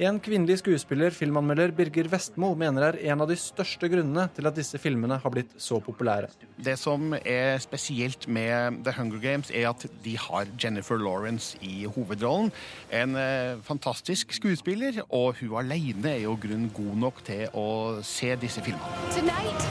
En 0.00 0.16
kvinnelig 0.16 0.62
skuespiller, 0.62 1.12
filmanmelder 1.12 1.74
Birger 1.76 2.06
Vestmo, 2.08 2.54
mener 2.56 2.86
er 2.86 2.96
en 3.12 3.20
av 3.20 3.28
de 3.28 3.34
største 3.36 3.84
grunnene 3.92 4.22
til 4.32 4.48
at 4.48 4.56
disse 4.56 4.78
filmene 4.80 5.18
har 5.20 5.32
blitt 5.34 5.50
så 5.60 5.76
populære. 5.84 6.30
Det 6.56 6.78
som 6.80 7.12
er 7.20 7.58
spesielt 7.60 8.24
med 8.24 8.78
The 8.86 8.94
Hunger 8.96 9.20
Games, 9.20 9.50
er 9.52 9.68
at 9.68 9.84
de 10.00 10.14
har 10.16 10.48
Jennifer 10.56 10.96
Lawrence 10.96 11.58
i 11.60 11.84
hovedrollen. 11.84 12.48
En 12.88 13.12
eh, 13.20 13.60
fantastisk 13.60 14.32
skuespiller, 14.32 15.02
og 15.10 15.36
hun 15.42 15.58
alene 15.60 16.14
er 16.14 16.22
jo 16.24 16.38
grunn 16.40 16.70
god 16.72 16.96
nok 17.02 17.20
til 17.26 17.52
å 17.52 17.66
se 18.00 18.32
disse 18.40 18.64
filmene. 18.64 19.12
Tonight, 19.12 19.68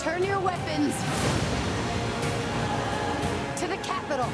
turn 0.00 0.24
your 0.24 0.40
weapons 0.40 0.96
to 3.60 3.68
the 3.68 3.76
Capitol. 3.84 4.32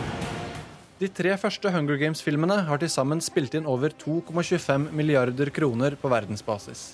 De 1.02 1.08
tre 1.10 1.32
første 1.34 1.66
Hunger 1.74 1.96
Games-filmene 1.98 2.60
har 2.68 2.78
til 2.78 2.90
sammen 2.92 3.18
spilt 3.18 3.56
inn 3.58 3.64
over 3.66 3.90
2,25 4.04 4.84
milliarder 4.94 5.48
kroner 5.50 5.96
på 5.98 6.10
verdensbasis. 6.12 6.92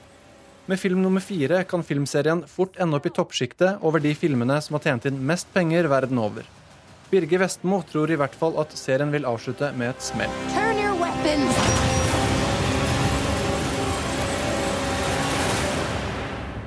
Med 0.65 0.81
film 0.81 1.03
nummer 1.05 1.21
fire 1.21 1.59
kan 1.69 1.85
filmserien 1.85 2.41
fort 2.49 2.79
ende 2.81 2.97
opp 2.97 3.09
i 3.11 3.13
toppsjiktet 3.13 3.85
over 3.85 4.01
de 4.01 4.15
filmene 4.17 4.57
som 4.65 4.79
har 4.79 4.87
tjent 4.87 5.11
inn 5.11 5.21
mest 5.29 5.53
penger 5.53 5.91
verden 5.93 6.23
over. 6.25 6.49
Birger 7.13 7.45
Vestmo 7.45 7.83
tror 7.93 8.09
i 8.09 8.17
hvert 8.17 8.41
fall 8.41 8.57
at 8.65 8.73
serien 8.81 9.13
vil 9.13 9.29
avslutte 9.29 9.75
med 9.77 9.93
et 9.93 10.09
smell. 10.09 10.33
Turn 10.57 10.81
your 10.81 10.97
weapons 10.97 11.53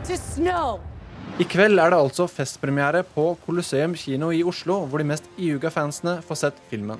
to 0.05 0.17
snow. 0.17 0.90
I 1.39 1.45
kveld 1.47 1.79
er 1.79 1.93
det 1.93 1.97
altså 1.97 2.25
festpremiere 2.27 3.05
på 3.07 3.31
Colosseum 3.45 3.93
kino 3.95 4.33
i 4.35 4.41
Oslo, 4.43 4.81
hvor 4.89 4.99
de 4.99 5.07
mest 5.07 5.29
iuga 5.39 5.71
fansene 5.71 6.17
får 6.27 6.39
sett 6.41 6.57
filmen. 6.69 6.99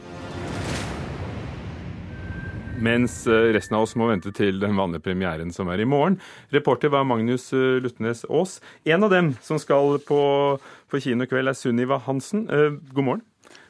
Mens 2.81 3.19
eh, 3.29 3.51
resten 3.53 3.75
av 3.77 3.85
oss 3.85 3.93
må 3.99 4.07
vente 4.09 4.31
til 4.33 4.57
den 4.61 4.77
vanlige 4.79 5.03
premieren 5.05 5.51
som 5.53 5.69
er 5.69 5.83
i 5.83 5.85
morgen. 5.85 6.15
Reporter 6.55 6.89
var 6.93 7.05
Magnus 7.05 7.51
eh, 7.53 7.77
Lutnes 7.83 8.23
Aas. 8.25 8.57
En 8.89 9.05
av 9.05 9.11
dem 9.13 9.33
som 9.45 9.59
skal 9.61 9.99
på, 10.07 10.21
på 10.89 11.01
kino 11.03 11.27
i 11.27 11.29
kveld, 11.29 11.51
er 11.51 11.57
Sunniva 11.59 11.99
Hansen. 12.07 12.47
Eh, 12.49 12.79
god 12.95 13.07
morgen. 13.09 13.25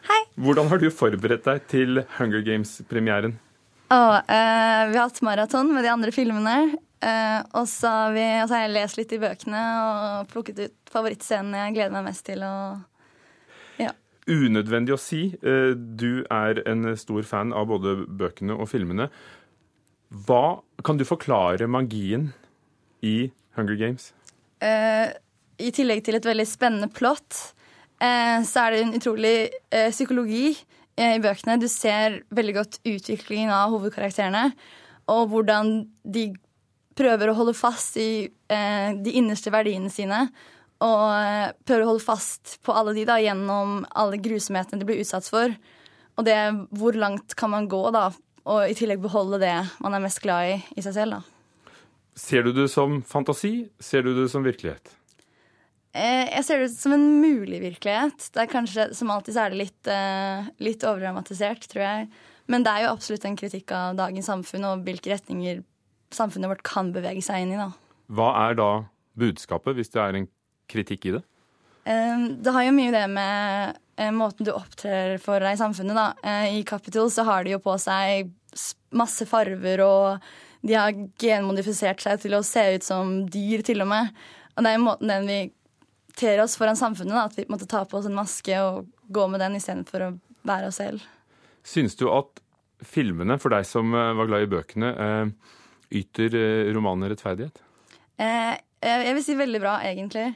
Hei. 0.08 0.21
Hvordan 0.45 0.71
har 0.71 0.80
du 0.80 0.88
forberedt 0.93 1.50
deg 1.50 1.65
til 1.74 2.06
Hunger 2.19 2.45
Games-premieren? 2.45 3.36
Og, 3.91 4.15
eh, 4.32 4.86
vi 4.93 4.95
har 4.95 5.10
hatt 5.10 5.19
maraton 5.26 5.74
med 5.76 5.84
de 5.84 5.91
andre 5.91 6.15
filmene. 6.15 6.56
Eh, 7.02 7.40
og 7.58 7.66
så 7.70 7.90
har, 7.90 8.12
vi, 8.14 8.24
og 8.44 8.48
så 8.48 8.56
har 8.56 8.68
jeg 8.68 8.74
lest 8.76 8.98
litt 9.00 9.14
i 9.16 9.20
bøkene 9.22 9.62
og 9.82 10.28
plukket 10.30 10.60
ut 10.62 10.92
favorittscenene 10.94 11.64
jeg 11.64 11.78
gleder 11.80 11.96
meg 11.96 12.06
mest 12.12 12.26
til. 12.28 12.44
Og, 12.46 13.08
ja. 13.82 13.94
Unødvendig 14.30 14.94
å 14.94 15.00
si. 15.02 15.24
Uh, 15.42 15.74
du 15.74 16.22
er 16.30 16.62
en 16.70 16.92
stor 17.02 17.26
fan 17.26 17.56
av 17.58 17.72
både 17.72 17.96
bøkene 18.06 18.54
og 18.54 18.70
filmene. 18.70 19.10
Hva 20.28 20.62
Kan 20.86 20.98
du 20.98 21.06
forklare 21.06 21.68
magien 21.70 22.32
i 23.06 23.32
Hunger 23.58 23.78
Games? 23.78 24.12
Uh, 24.62 25.10
I 25.62 25.74
tillegg 25.74 26.04
til 26.06 26.18
et 26.18 26.26
veldig 26.26 26.46
spennende 26.50 26.90
plott, 26.90 27.38
så 28.02 28.64
er 28.64 28.74
det 28.74 28.78
en 28.82 28.96
utrolig 28.98 29.34
psykologi 29.94 30.56
i 30.98 31.20
bøkene. 31.22 31.60
Du 31.62 31.68
ser 31.70 32.16
veldig 32.34 32.56
godt 32.56 32.80
utviklingen 32.82 33.54
av 33.54 33.70
hovedkarakterene, 33.76 34.56
og 35.06 35.28
hvordan 35.30 35.70
de 36.02 36.24
prøver 36.98 37.32
å 37.32 37.36
holde 37.38 37.56
fast 37.58 37.98
i 38.02 38.26
eh, 38.28 38.90
de 38.98 39.14
innerste 39.20 39.54
verdiene 39.54 39.92
sine. 39.94 40.26
Og 40.82 41.04
eh, 41.14 41.52
prøver 41.68 41.86
å 41.86 41.92
holde 41.94 42.06
fast 42.06 42.58
på 42.66 42.76
alle 42.76 42.96
de 42.98 43.06
da, 43.08 43.20
gjennom 43.22 43.84
alle 43.92 44.20
grusomhetene 44.22 44.82
de 44.82 44.88
blir 44.90 45.02
utsatt 45.04 45.30
for. 45.30 45.54
Og 46.20 46.28
det 46.28 46.40
hvor 46.78 46.98
langt 46.98 47.36
kan 47.40 47.54
man 47.54 47.70
gå, 47.72 47.84
da, 47.94 48.10
og 48.50 48.64
i 48.66 48.78
tillegg 48.78 49.04
beholde 49.04 49.40
det 49.42 49.56
man 49.84 49.96
er 49.96 50.04
mest 50.04 50.22
glad 50.24 50.56
i 50.56 50.58
i 50.76 50.86
seg 50.86 50.98
selv. 50.98 51.20
da. 51.20 51.76
Ser 52.18 52.44
du 52.44 52.52
det 52.56 52.68
som 52.74 53.00
fantasi? 53.08 53.70
Ser 53.80 54.04
du 54.04 54.14
det 54.18 54.28
som 54.34 54.44
virkelighet? 54.44 54.98
Eh, 55.92 56.28
jeg 56.30 56.44
ser 56.48 56.62
det 56.64 56.70
som 56.74 56.96
en 56.96 57.08
mulig 57.22 57.60
virkelighet. 57.64 58.30
Det 58.32 58.44
er 58.44 58.52
kanskje, 58.52 58.94
Som 58.96 59.12
alltid 59.12 59.36
så 59.36 59.46
er 59.46 59.50
det 59.50 59.58
litt, 59.60 59.88
eh, 59.88 60.52
litt 60.60 60.84
overdramatisert, 60.84 61.68
tror 61.68 61.84
jeg. 61.84 62.10
Men 62.48 62.64
det 62.64 62.72
er 62.72 62.86
jo 62.86 62.94
absolutt 62.96 63.26
en 63.26 63.36
kritikk 63.36 63.72
av 63.72 63.96
dagens 63.96 64.26
samfunn 64.28 64.66
og 64.66 64.86
hvilke 64.86 65.12
retninger 65.12 65.64
samfunnet 66.17 66.52
vårt 66.52 66.63
kan 66.67 66.91
bevege 66.95 67.24
seg 67.26 67.43
inn 67.45 67.54
i. 67.56 67.60
da. 67.60 67.71
Hva 68.12 68.30
er 68.50 68.58
da 68.60 68.69
budskapet, 69.19 69.76
hvis 69.78 69.91
det 69.93 70.02
er 70.02 70.17
en 70.19 70.28
kritikk 70.71 71.06
i 71.10 71.15
det? 71.17 71.24
Eh, 71.86 72.28
Det 72.41 72.54
har 72.54 72.63
jo 72.67 72.76
mye 72.78 72.91
det 72.93 73.06
med 73.10 73.78
eh, 73.97 74.12
måten 74.12 74.45
du 74.47 74.52
opptrer 74.54 75.17
for 75.21 75.39
deg 75.39 75.56
i 75.56 75.62
samfunnet. 75.62 75.95
da. 75.95 76.13
Eh, 76.24 76.60
I 76.60 76.63
Capitol 76.63 77.10
så 77.12 77.26
har 77.28 77.43
de 77.43 77.56
jo 77.56 77.60
på 77.60 77.78
seg 77.80 78.32
masse 78.91 79.26
farver, 79.26 79.82
og 79.86 80.19
de 80.62 80.76
har 80.78 80.91
genmodifisert 81.17 82.02
seg 82.04 82.19
til 82.21 82.36
å 82.38 82.43
se 82.45 82.63
ut 82.76 82.84
som 82.84 83.26
dyr, 83.32 83.63
til 83.65 83.82
og 83.82 83.88
med. 83.88 84.12
Og 84.56 84.63
det 84.63 84.71
er 84.71 84.78
jo 84.78 84.86
måten 84.86 85.08
den 85.08 85.28
vi 85.30 85.39
ter 86.19 86.41
oss 86.43 86.58
foran 86.60 86.76
samfunnet, 86.78 87.15
da, 87.15 87.26
at 87.26 87.38
vi 87.39 87.45
måtte 87.50 87.69
ta 87.71 87.86
på 87.88 87.97
oss 87.97 88.06
en 88.10 88.17
maske 88.17 88.58
og 88.60 88.86
gå 89.10 89.28
med 89.32 89.39
den 89.39 89.56
istedenfor 89.56 90.04
å 90.10 90.12
være 90.47 90.67
oss 90.67 90.82
selv. 90.82 91.02
Syns 91.63 91.95
du 91.95 92.08
at 92.12 92.41
filmene, 92.84 93.38
for 93.39 93.54
deg 93.54 93.65
som 93.69 93.93
eh, 93.95 94.13
var 94.17 94.28
glad 94.30 94.45
i 94.45 94.52
bøkene, 94.52 94.91
eh, 94.91 95.58
yter 95.92 96.36
eh, 96.38 96.72
romanen 96.76 97.12
rettferdighet? 97.12 97.62
Eh, 98.22 98.56
jeg 98.82 99.06
jeg 99.06 99.16
vil 99.18 99.26
si 99.26 99.38
veldig 99.38 99.62
bra, 99.62 99.78
egentlig. 99.86 100.28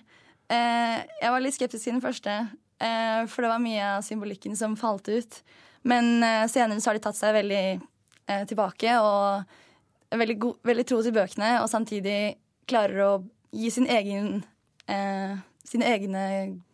Eh, 0.52 0.98
jeg 1.22 1.34
var 1.34 1.42
litt 1.42 1.56
skeptisk 1.58 1.88
til 1.88 1.96
den 1.96 2.04
første, 2.04 2.36
eh, 2.80 3.22
for 3.32 3.46
det 3.46 3.52
var 3.52 3.64
mye 3.64 3.92
av 3.96 4.06
symbolikken 4.06 4.58
som 4.58 4.78
falt 4.80 5.10
ut. 5.10 5.40
Men 5.86 6.24
eh, 6.24 6.46
senere 6.52 6.82
så 6.82 6.92
har 6.92 7.00
de 7.00 7.06
tatt 7.06 7.18
seg 7.18 7.36
veldig 7.38 7.64
eh, 7.76 8.44
tilbake 8.50 8.98
og 9.02 10.16
veldig, 10.16 10.38
go 10.42 10.54
veldig 10.66 10.86
tro 10.88 11.02
til 11.06 11.16
bøkene, 11.16 11.56
og 11.62 11.70
samtidig 11.72 12.36
klarer 12.70 13.02
å 13.06 13.12
gi 13.56 13.72
sin 13.74 13.90
egen, 13.90 14.44
eh, 14.92 15.36
sine 15.66 15.90
egne 15.90 16.26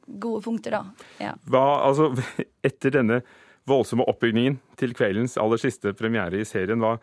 gode 0.07 0.43
punkter, 0.43 0.75
da. 0.75 1.07
Ja. 1.23 1.35
Hva, 1.47 1.65
altså, 1.87 2.11
etter 2.67 2.97
denne 2.97 3.21
voldsomme 3.69 4.07
oppbygningen 4.09 4.57
til 4.79 4.95
kveldens 4.97 5.37
aller 5.39 5.61
siste 5.61 5.93
premiere 5.97 6.41
i 6.41 6.47
serien, 6.47 6.81
hva, 6.81 6.97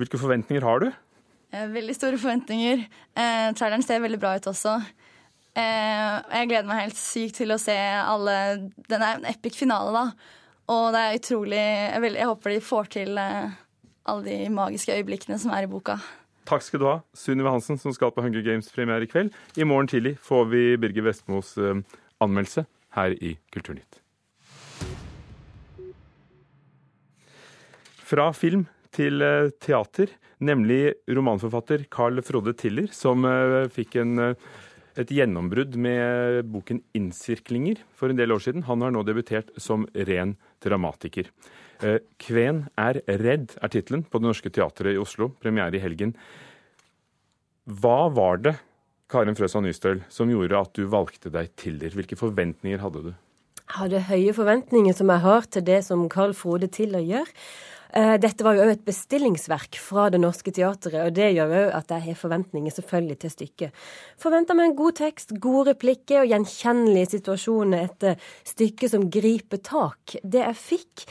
hvilke 0.00 0.18
forventninger 0.20 0.64
har 0.66 0.84
du? 0.84 0.88
Eh, 1.54 1.66
Veldig 1.70 1.94
store 1.96 2.18
forventninger. 2.20 2.84
Eh, 3.14 3.48
traileren 3.58 3.84
ser 3.86 4.02
veldig 4.02 4.20
bra 4.22 4.34
ut 4.38 4.48
også. 4.50 4.76
Eh, 5.54 6.14
jeg 6.34 6.48
gleder 6.50 6.66
meg 6.66 6.80
helt 6.88 6.98
sykt 6.98 7.36
til 7.38 7.54
å 7.54 7.60
se 7.62 7.76
alle 7.78 8.32
Den 8.90 9.04
er 9.06 9.20
en 9.20 9.28
epic 9.30 9.54
finale, 9.60 9.92
da. 9.94 10.32
Og 10.74 10.88
det 10.96 11.00
er 11.04 11.18
utrolig 11.20 11.60
Jeg, 11.60 12.00
vil, 12.02 12.16
jeg 12.18 12.26
håper 12.26 12.50
de 12.56 12.60
får 12.64 12.88
til 12.96 13.18
eh, 13.22 13.52
alle 14.10 14.24
de 14.26 14.38
magiske 14.50 14.96
øyeblikkene 14.96 15.38
som 15.38 15.52
er 15.54 15.68
i 15.68 15.70
boka. 15.70 15.94
Takk 16.44 16.60
skal 16.66 16.82
du 16.82 16.88
ha, 16.90 16.96
Sunniva 17.16 17.54
Hansen, 17.54 17.78
som 17.80 17.94
skal 17.94 18.10
på 18.12 18.20
Hunger 18.20 18.42
Games-premiere 18.44 19.06
i 19.06 19.08
kveld. 19.08 19.30
I 19.56 19.64
morgen 19.64 19.88
tidlig 19.88 20.18
får 20.20 20.50
vi 20.50 20.64
Birger 20.76 21.06
Vestmos 21.06 21.54
eh, 21.56 21.78
anmeldelse 22.20 22.66
her 22.98 23.14
i 23.16 23.36
Kulturnytt. 23.54 24.00
Fra 28.04 28.28
film 28.36 28.66
til 28.94 29.24
eh, 29.24 29.50
teater, 29.62 30.12
nemlig 30.44 30.94
romanforfatter 31.10 31.86
Carl 31.92 32.22
Frode 32.26 32.54
Tiller, 32.58 32.90
som 32.94 33.26
eh, 33.28 33.64
fikk 33.72 33.98
en, 34.02 34.14
eh, 34.22 34.62
et 35.00 35.10
gjennombrudd 35.10 35.76
med 35.80 36.44
boken 36.52 36.82
'Innsirklinger' 36.94 37.82
for 37.94 38.10
en 38.10 38.20
del 38.20 38.32
år 38.34 38.44
siden. 38.44 38.66
Han 38.68 38.82
har 38.82 38.94
nå 38.94 39.02
debutert 39.06 39.50
som 39.58 39.88
ren 39.94 40.36
dramatiker. 40.62 41.30
'Kven 41.82 42.68
er 42.78 43.02
redd' 43.02 43.58
er 43.60 43.68
tittelen 43.68 44.04
på 44.06 44.20
Det 44.22 44.28
Norske 44.28 44.50
Teatret 44.54 44.94
i 44.94 45.00
Oslo. 45.00 45.34
Premiere 45.42 45.74
i 45.74 45.82
helgen. 45.82 46.14
Hva 47.66 48.08
var 48.14 48.38
det, 48.38 48.54
Karin 49.10 49.34
Frøsa 49.34 49.60
Nystøl, 49.60 50.04
som 50.08 50.30
gjorde 50.30 50.56
at 50.56 50.72
du 50.72 50.86
valgte 50.86 51.32
deg 51.34 51.50
Tiller? 51.56 51.90
Hvilke 51.90 52.16
forventninger 52.16 52.78
hadde 52.78 53.02
du? 53.02 53.12
Jeg 53.64 53.76
hadde 53.80 54.06
høye 54.06 54.32
forventninger, 54.36 54.94
som 54.94 55.10
jeg 55.10 55.24
har, 55.24 55.46
til 55.50 55.64
det 55.64 55.80
som 55.84 56.08
Carl 56.12 56.34
Frode 56.36 56.68
Tiller 56.68 57.02
gjør. 57.02 57.26
Eh, 57.94 58.16
Dette 58.18 58.42
var 58.42 58.58
jo 58.58 58.66
òg 58.66 58.74
et 58.74 58.84
bestillingsverk 58.84 59.78
fra 59.78 60.08
Det 60.10 60.18
Norske 60.18 60.50
Teatret, 60.50 60.98
og 61.06 61.14
det 61.14 61.30
gjør 61.36 61.56
òg 61.62 61.74
at 61.78 61.94
jeg 61.94 62.06
har 62.08 62.18
forventninger 62.18 62.74
selvfølgelig 62.74 63.18
til 63.22 63.34
stykket. 63.36 63.82
Forventer 64.20 64.58
meg 64.58 64.72
en 64.72 64.78
god 64.78 64.98
tekst, 64.98 65.36
gode 65.40 65.70
replikker 65.72 66.24
og 66.24 66.32
gjenkjennelige 66.32 67.12
situasjoner. 67.14 67.88
Et 67.88 68.08
stykket 68.44 68.74
stykke 68.74 68.90
som 68.90 69.08
griper 69.10 69.60
tak. 69.62 70.16
Det 70.22 70.42
jeg 70.42 70.56
fikk, 70.58 71.04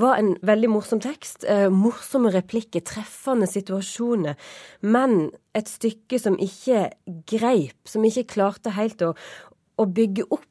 var 0.00 0.18
en 0.18 0.36
veldig 0.42 0.70
morsom 0.70 1.00
tekst, 1.00 1.44
eh, 1.44 1.68
morsomme 1.68 2.32
replikker, 2.32 2.80
treffende 2.80 3.46
situasjoner, 3.46 4.36
men 4.82 5.30
et 5.54 5.68
stykke 5.68 6.18
som 6.18 6.38
ikke 6.38 6.90
greip, 7.26 7.76
som 7.84 8.04
ikke 8.04 8.28
klarte 8.36 8.70
helt 8.70 9.02
å, 9.02 9.14
å 9.76 9.86
bygge 9.86 10.28
opp 10.30 10.49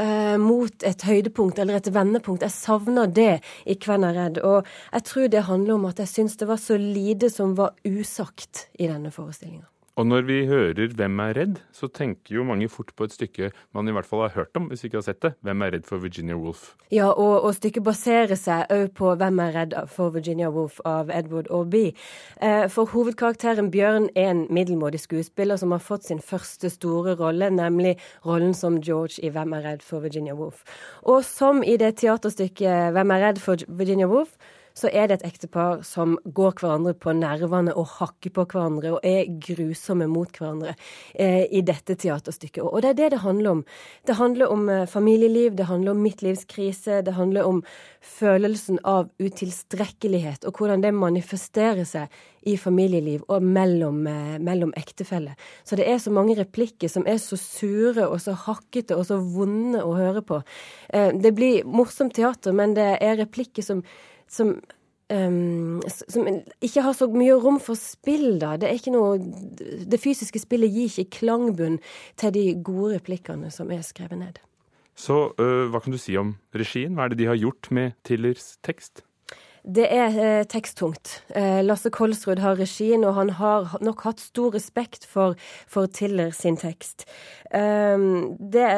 eh, 0.00 0.36
mot 0.40 0.84
et 0.86 1.06
høydepunkt 1.06 1.58
eller 1.58 1.78
et 1.78 1.90
vendepunkt. 1.94 2.44
Jeg 2.46 2.54
savner 2.54 3.06
det 3.06 3.40
i 3.66 3.78
Kven 3.80 4.06
er 4.08 4.16
redd. 4.18 4.42
Og 4.44 4.68
jeg 4.92 5.08
tror 5.08 5.32
det 5.32 5.48
handler 5.48 5.78
om 5.78 5.88
at 5.90 6.04
jeg 6.04 6.12
syns 6.14 6.38
det 6.40 6.50
var 6.50 6.60
så 6.62 6.78
lite 6.80 7.30
som 7.32 7.56
var 7.58 7.76
usagt 7.86 8.68
i 8.78 8.90
denne 8.90 9.12
forestillinga. 9.14 9.66
Og 9.98 10.06
når 10.06 10.20
vi 10.22 10.46
hører 10.46 10.94
'Hvem 10.94 11.18
er 11.18 11.32
redd', 11.34 11.58
så 11.72 11.88
tenker 11.88 12.34
jo 12.34 12.44
mange 12.44 12.68
fort 12.68 12.92
på 12.96 13.04
et 13.04 13.12
stykke 13.12 13.50
man 13.74 13.88
i 13.88 13.90
hvert 13.90 14.06
fall 14.06 14.20
har 14.20 14.28
hørt 14.28 14.56
om, 14.56 14.68
hvis 14.70 14.84
vi 14.84 14.86
ikke 14.86 14.96
har 14.96 15.02
sett 15.02 15.22
det. 15.22 15.32
'Hvem 15.42 15.62
er 15.62 15.70
redd 15.72 15.86
for 15.86 15.98
Virginia 15.98 16.34
Woolf'? 16.34 16.76
Ja, 16.92 17.08
og, 17.10 17.42
og 17.42 17.54
stykket 17.54 17.82
baserer 17.82 18.34
seg 18.34 18.70
òg 18.70 18.94
på 18.94 19.16
'Hvem 19.16 19.40
er 19.40 19.52
redd 19.54 19.74
for 19.88 20.10
Virginia 20.10 20.50
Woolf' 20.50 20.78
av 20.84 21.10
Edward 21.10 21.50
Aubee. 21.50 21.92
Eh, 22.40 22.68
for 22.68 22.84
hovedkarakteren 22.84 23.70
Bjørn 23.70 24.08
er 24.14 24.30
en 24.30 24.46
middelmådig 24.50 25.00
skuespiller 25.00 25.56
som 25.56 25.70
har 25.70 25.82
fått 25.82 26.04
sin 26.04 26.20
første 26.20 26.70
store 26.70 27.14
rolle, 27.14 27.50
nemlig 27.50 27.96
rollen 28.26 28.54
som 28.54 28.80
George 28.80 29.18
i 29.22 29.30
'Hvem 29.30 29.52
er 29.52 29.62
redd 29.62 29.82
for 29.82 29.98
Virginia 30.00 30.34
Woolf'. 30.34 30.62
Og 31.02 31.24
som 31.24 31.62
i 31.62 31.76
det 31.76 31.96
teaterstykket 31.96 32.92
'Hvem 32.92 33.10
er 33.10 33.28
redd 33.28 33.38
for 33.38 33.56
Virginia 33.68 34.06
Woolf', 34.06 34.36
så 34.78 34.90
er 34.92 35.08
det 35.08 35.18
et 35.18 35.26
ektepar 35.32 35.82
som 35.86 36.16
går 36.24 36.54
hverandre 36.60 36.94
på 36.94 37.14
nervene 37.16 37.74
og 37.74 37.88
hakker 37.98 38.32
på 38.36 38.44
hverandre 38.52 38.94
og 38.96 39.06
er 39.06 39.28
grusomme 39.42 40.06
mot 40.10 40.30
hverandre 40.30 40.74
eh, 41.14 41.44
i 41.50 41.62
dette 41.66 41.96
teaterstykket. 41.98 42.62
Og, 42.62 42.80
det 42.84 42.94
er 42.94 42.98
det 43.02 43.10
det 43.16 43.22
handler 43.24 43.58
om. 43.58 43.64
Det 44.06 44.18
handler 44.20 44.54
om 44.54 44.68
eh, 44.72 44.86
familieliv, 44.90 45.56
det 45.58 45.68
handler 45.70 45.96
om 45.96 46.02
midtlivskrise, 46.06 47.02
det 47.02 47.16
handler 47.18 47.48
om 47.48 47.62
følelsen 48.04 48.78
av 48.86 49.10
utilstrekkelighet 49.18 50.46
og 50.46 50.58
hvordan 50.60 50.84
det 50.84 50.94
manifesterer 50.94 51.86
seg 51.88 52.12
i 52.48 52.56
familieliv 52.56 53.24
og 53.28 53.42
mellom, 53.42 54.06
eh, 54.06 54.38
mellom 54.38 54.72
ektefeller. 54.76 55.34
Så 55.64 55.76
det 55.76 55.88
er 55.88 55.98
så 55.98 56.10
mange 56.10 56.36
replikker 56.38 56.88
som 56.88 57.06
er 57.06 57.18
så 57.18 57.36
sure 57.36 58.06
og 58.08 58.20
så 58.20 58.32
hakkete 58.32 58.96
og 58.96 59.06
så 59.06 59.18
vonde 59.18 59.82
å 59.82 59.96
høre 59.96 60.22
på. 60.22 60.42
Eh, 60.90 61.12
det 61.12 61.34
blir 61.34 61.64
morsomt 61.64 62.14
teater, 62.14 62.52
men 62.52 62.74
det 62.74 62.98
er 63.00 63.18
replikker 63.18 63.62
som 63.62 63.82
som 64.30 64.58
Um, 65.08 65.80
som 65.88 66.26
ikke 66.60 66.82
har 66.84 66.92
så 66.92 67.06
mye 67.08 67.32
rom 67.40 67.56
for 67.64 67.80
spill, 67.80 68.34
da. 68.42 68.58
Det, 68.60 68.68
noe, 68.92 69.14
det 69.88 69.96
fysiske 70.02 70.42
spillet 70.42 70.68
gir 70.68 70.90
ikke 70.90 71.22
klangbunn 71.22 71.78
til 72.20 72.34
de 72.34 72.42
gode 72.60 72.98
replikkene 72.98 73.48
som 73.48 73.72
er 73.72 73.80
skrevet 73.86 74.20
ned. 74.20 74.42
Så 74.98 75.30
uh, 75.40 75.64
hva 75.72 75.80
kan 75.80 75.96
du 75.96 76.00
si 76.00 76.12
om 76.20 76.34
regien? 76.52 76.92
Hva 76.92 77.06
er 77.06 77.14
det 77.14 77.22
de 77.22 77.30
har 77.30 77.40
gjort 77.40 77.70
med 77.72 77.96
Tillers 78.04 78.58
tekst? 78.66 79.06
Det 79.64 79.86
er 79.90 80.14
eh, 80.22 80.44
teksttungt. 80.46 81.22
Eh, 81.36 81.60
Lasse 81.64 81.90
Kolsrud 81.90 82.38
har 82.38 82.58
regien, 82.60 83.04
og 83.04 83.14
han 83.18 83.30
har 83.38 83.76
nok 83.84 84.04
hatt 84.06 84.22
stor 84.22 84.54
respekt 84.54 85.06
for, 85.06 85.34
for 85.66 85.90
Tiller 85.90 86.30
sin 86.30 86.56
tekst. 86.56 87.04
Eh, 87.50 87.98
det, 88.38 88.68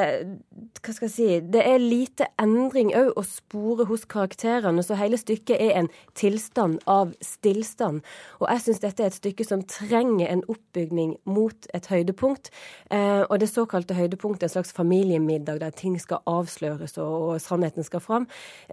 hva 0.80 0.94
skal 0.94 1.06
jeg 1.08 1.14
si, 1.14 1.28
det 1.52 1.62
er 1.66 1.82
lite 1.82 2.30
endring 2.40 2.94
òg 2.96 3.12
å 3.18 3.24
spore 3.26 3.86
hos 3.90 4.06
karakterene, 4.10 4.82
så 4.86 4.98
hele 4.98 5.18
stykket 5.20 5.60
er 5.60 5.76
en 5.82 5.90
tilstand 6.18 6.80
av 6.90 7.12
stillstand. 7.24 8.00
Og 8.40 8.48
jeg 8.48 8.64
syns 8.64 8.82
dette 8.84 9.04
er 9.04 9.12
et 9.12 9.18
stykke 9.18 9.46
som 9.46 9.64
trenger 9.68 10.30
en 10.30 10.44
oppbygning 10.50 11.16
mot 11.28 11.68
et 11.76 11.90
høydepunkt. 11.90 12.50
Uh, 12.90 13.22
og 13.28 13.40
det 13.42 13.50
såkalte 13.50 13.96
høydepunktet 13.98 14.48
en 14.48 14.54
slags 14.54 14.72
familiemiddag 14.74 15.60
der 15.62 15.74
ting 15.76 15.96
skal 16.00 16.22
avsløres 16.30 16.96
og, 16.98 17.14
og 17.34 17.42
sannheten 17.42 17.86
skal 17.86 18.02
fram. 18.04 18.26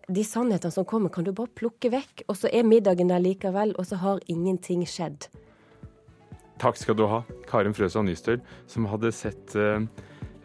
De 0.07 0.23
sannhetene 0.25 0.73
som 0.73 0.87
kommer, 0.87 1.11
kan 1.13 1.27
du 1.27 1.33
bare 1.35 1.51
plukke 1.57 1.91
vekk, 1.93 1.96
og 2.27 2.37
så 2.37 2.51
er 2.53 2.67
middagen 2.67 3.11
der 3.11 3.23
likevel, 3.23 3.73
og 3.77 3.87
så 3.89 3.99
har 4.01 4.23
ingenting 4.31 4.85
skjedd. 4.87 5.29
Takk 6.61 6.77
skal 6.79 6.97
du 6.97 7.05
ha, 7.09 7.21
Karin 7.49 7.75
Frøsa 7.77 8.01
Nystøl, 8.01 8.39
som 8.69 8.87
hadde 8.89 9.13
sett 9.13 9.53
uh, 9.55 9.83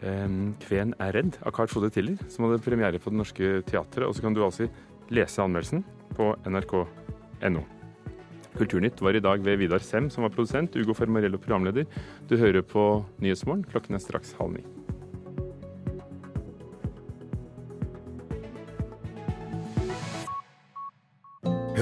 um, 0.04 0.52
'Kven 0.60 0.92
er 1.00 1.16
redd' 1.16 1.38
av 1.40 1.54
Carl 1.56 1.70
Frode 1.72 1.92
Tiller, 1.94 2.18
som 2.28 2.46
hadde 2.46 2.62
premiere 2.64 3.00
på 3.00 3.12
Det 3.12 3.20
Norske 3.20 3.52
Teatret. 3.68 4.08
Og 4.08 4.16
så 4.16 4.26
kan 4.26 4.36
du 4.36 4.42
altså 4.44 4.68
lese 5.12 5.42
anmeldelsen 5.42 5.84
på 6.16 6.34
nrk.no. 6.48 7.64
Kulturnytt 8.52 9.00
var 9.00 9.16
i 9.16 9.24
dag 9.24 9.40
ved 9.40 9.56
Vidar 9.62 9.80
Sem, 9.80 10.10
som 10.12 10.26
var 10.26 10.34
produsent, 10.34 10.76
Ugo 10.76 10.92
Fermarello 10.92 11.40
programleder. 11.40 11.88
Du 12.28 12.36
hører 12.36 12.60
på 12.60 13.04
Nyhetsmorgen. 13.24 13.64
Klokken 13.64 13.96
er 13.96 14.04
straks 14.04 14.36
halv 14.36 14.58
ni. 14.58 14.81